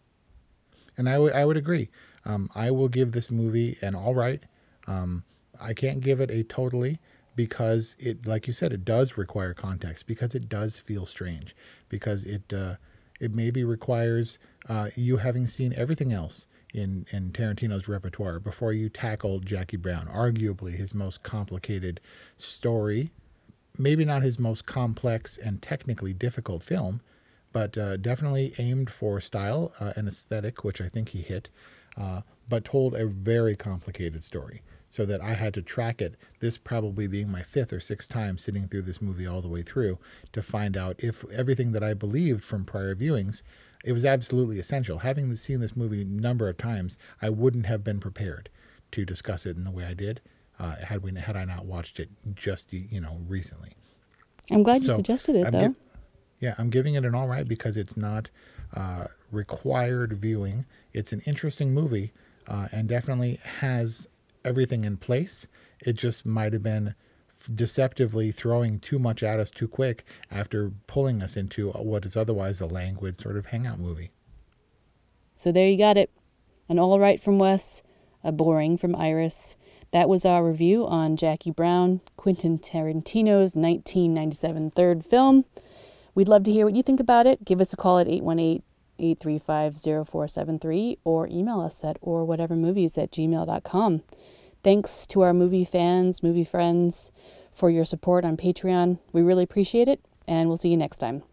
And 0.95 1.09
I, 1.09 1.13
w- 1.13 1.33
I 1.33 1.43
would 1.43 1.57
agree. 1.57 1.89
Um, 2.23 2.49
I 2.53 2.71
will 2.71 2.87
give 2.87 3.11
this 3.11 3.31
movie 3.31 3.77
an 3.81 3.95
all 3.95 4.13
right. 4.13 4.43
Um, 4.85 5.23
I 5.59 5.73
can't 5.73 6.01
give 6.01 6.19
it 6.19 6.29
a 6.29 6.43
totally 6.43 6.99
because 7.35 7.95
it, 7.99 8.27
like 8.27 8.45
you 8.47 8.53
said, 8.53 8.73
it 8.73 8.85
does 8.85 9.17
require 9.17 9.53
context 9.53 10.05
because 10.05 10.35
it 10.35 10.49
does 10.49 10.79
feel 10.79 11.05
strange 11.05 11.55
because 11.89 12.23
it, 12.23 12.53
uh, 12.53 12.75
it 13.19 13.33
maybe 13.33 13.63
requires 13.63 14.37
uh, 14.69 14.89
you 14.95 15.17
having 15.17 15.47
seen 15.47 15.73
everything 15.75 16.13
else 16.13 16.47
in, 16.73 17.07
in 17.11 17.31
Tarantino's 17.31 17.87
repertoire 17.87 18.39
before 18.39 18.73
you 18.73 18.89
tackle 18.89 19.39
Jackie 19.39 19.77
Brown, 19.77 20.07
arguably 20.07 20.75
his 20.75 20.93
most 20.93 21.23
complicated 21.23 21.99
story 22.37 23.11
maybe 23.77 24.05
not 24.05 24.21
his 24.21 24.39
most 24.39 24.65
complex 24.65 25.37
and 25.37 25.61
technically 25.61 26.13
difficult 26.13 26.63
film, 26.63 27.01
but 27.51 27.77
uh, 27.77 27.97
definitely 27.97 28.53
aimed 28.57 28.89
for 28.89 29.19
style 29.19 29.73
uh, 29.79 29.93
and 29.95 30.07
aesthetic, 30.07 30.63
which 30.63 30.81
I 30.81 30.87
think 30.87 31.09
he 31.09 31.21
hit, 31.21 31.49
uh, 31.97 32.21
but 32.47 32.65
told 32.65 32.93
a 32.93 33.05
very 33.05 33.55
complicated 33.55 34.23
story. 34.23 34.61
So 34.89 35.05
that 35.05 35.21
I 35.21 35.33
had 35.33 35.53
to 35.55 35.61
track 35.61 36.01
it, 36.01 36.15
this 36.39 36.57
probably 36.57 37.07
being 37.07 37.29
my 37.29 37.43
fifth 37.43 37.73
or 37.73 37.81
sixth 37.81 38.09
time 38.09 38.37
sitting 38.37 38.67
through 38.69 38.83
this 38.83 39.01
movie 39.01 39.27
all 39.27 39.41
the 39.41 39.49
way 39.49 39.61
through 39.61 39.99
to 40.31 40.41
find 40.41 40.77
out 40.77 40.95
if 40.99 41.25
everything 41.29 41.73
that 41.73 41.83
I 41.83 41.93
believed 41.93 42.43
from 42.43 42.63
prior 42.63 42.95
viewings, 42.95 43.41
it 43.83 43.91
was 43.91 44.05
absolutely 44.05 44.59
essential. 44.59 44.99
Having 44.99 45.35
seen 45.35 45.59
this 45.59 45.75
movie 45.75 46.03
a 46.03 46.05
number 46.05 46.47
of 46.47 46.57
times, 46.57 46.97
I 47.21 47.29
wouldn't 47.29 47.65
have 47.65 47.83
been 47.83 47.99
prepared 47.99 48.49
to 48.91 49.05
discuss 49.05 49.45
it 49.45 49.57
in 49.57 49.63
the 49.63 49.71
way 49.71 49.83
I 49.83 49.93
did 49.93 50.21
uh, 50.59 50.75
had 50.77 51.03
we 51.03 51.13
had 51.13 51.35
I 51.35 51.45
not 51.45 51.65
watched 51.65 51.99
it 51.99 52.09
just 52.33 52.73
you 52.73 53.01
know 53.01 53.19
recently. 53.27 53.73
I'm 54.51 54.63
glad 54.63 54.83
you 54.83 54.95
suggested 54.95 55.35
it 55.35 55.47
I'm 55.47 55.51
though. 55.51 55.75
yeah, 56.39 56.55
I'm 56.57 56.69
giving 56.69 56.95
it 56.95 57.05
an 57.05 57.13
all 57.15 57.27
right 57.27 57.47
because 57.47 57.75
it's 57.77 57.97
not 57.97 58.29
uh, 58.73 59.05
required 59.31 60.13
viewing. 60.13 60.65
It's 60.93 61.11
an 61.11 61.21
interesting 61.25 61.73
movie 61.73 62.11
uh, 62.47 62.67
and 62.71 62.87
definitely 62.87 63.39
has 63.59 64.07
everything 64.45 64.83
in 64.83 64.97
place. 64.97 65.47
It 65.85 65.93
just 65.93 66.25
might 66.25 66.53
have 66.53 66.63
been 66.63 66.95
deceptively 67.53 68.31
throwing 68.31 68.79
too 68.79 68.97
much 68.97 69.21
at 69.21 69.39
us 69.39 69.51
too 69.51 69.67
quick 69.67 70.05
after 70.31 70.71
pulling 70.87 71.21
us 71.21 71.37
into 71.37 71.69
what 71.71 72.05
is 72.05 72.17
otherwise 72.17 72.59
a 72.61 72.65
languid 72.65 73.19
sort 73.19 73.37
of 73.37 73.47
hangout 73.47 73.79
movie. 73.79 74.11
So 75.35 75.51
there 75.51 75.69
you 75.69 75.77
got 75.77 75.97
it. 75.97 76.09
An 76.67 76.79
all 76.79 76.99
right 76.99 77.21
from 77.21 77.37
Wes, 77.37 77.83
a 78.23 78.31
boring 78.31 78.77
from 78.77 78.95
Iris, 78.95 79.55
that 79.91 80.09
was 80.09 80.25
our 80.25 80.45
review 80.45 80.85
on 80.85 81.17
Jackie 81.17 81.51
Brown, 81.51 82.01
Quentin 82.15 82.59
Tarantino's 82.59 83.55
1997 83.55 84.71
third 84.71 85.05
film. 85.05 85.45
We'd 86.15 86.27
love 86.27 86.43
to 86.45 86.51
hear 86.51 86.65
what 86.65 86.75
you 86.75 86.83
think 86.83 86.99
about 86.99 87.27
it. 87.27 87.45
Give 87.45 87.61
us 87.61 87.73
a 87.73 87.77
call 87.77 87.99
at 87.99 88.07
818 88.07 88.63
835 88.99 89.77
0473 89.77 90.97
or 91.03 91.27
email 91.27 91.59
us 91.61 91.83
at 91.83 91.97
or 92.01 92.25
whatever 92.25 92.55
movies 92.55 92.97
at 92.97 93.11
gmail.com. 93.11 94.03
Thanks 94.63 95.05
to 95.07 95.21
our 95.21 95.33
movie 95.33 95.65
fans, 95.65 96.23
movie 96.23 96.43
friends, 96.43 97.11
for 97.51 97.69
your 97.69 97.85
support 97.85 98.25
on 98.25 98.37
Patreon. 98.37 98.99
We 99.13 99.21
really 99.21 99.43
appreciate 99.43 99.87
it, 99.87 100.01
and 100.27 100.47
we'll 100.47 100.57
see 100.57 100.69
you 100.69 100.77
next 100.77 100.97
time. 100.97 101.23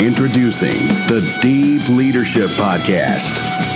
Introducing 0.00 0.88
the 1.08 1.38
Deep 1.42 1.88
Leadership 1.88 2.48
Podcast. 2.50 3.69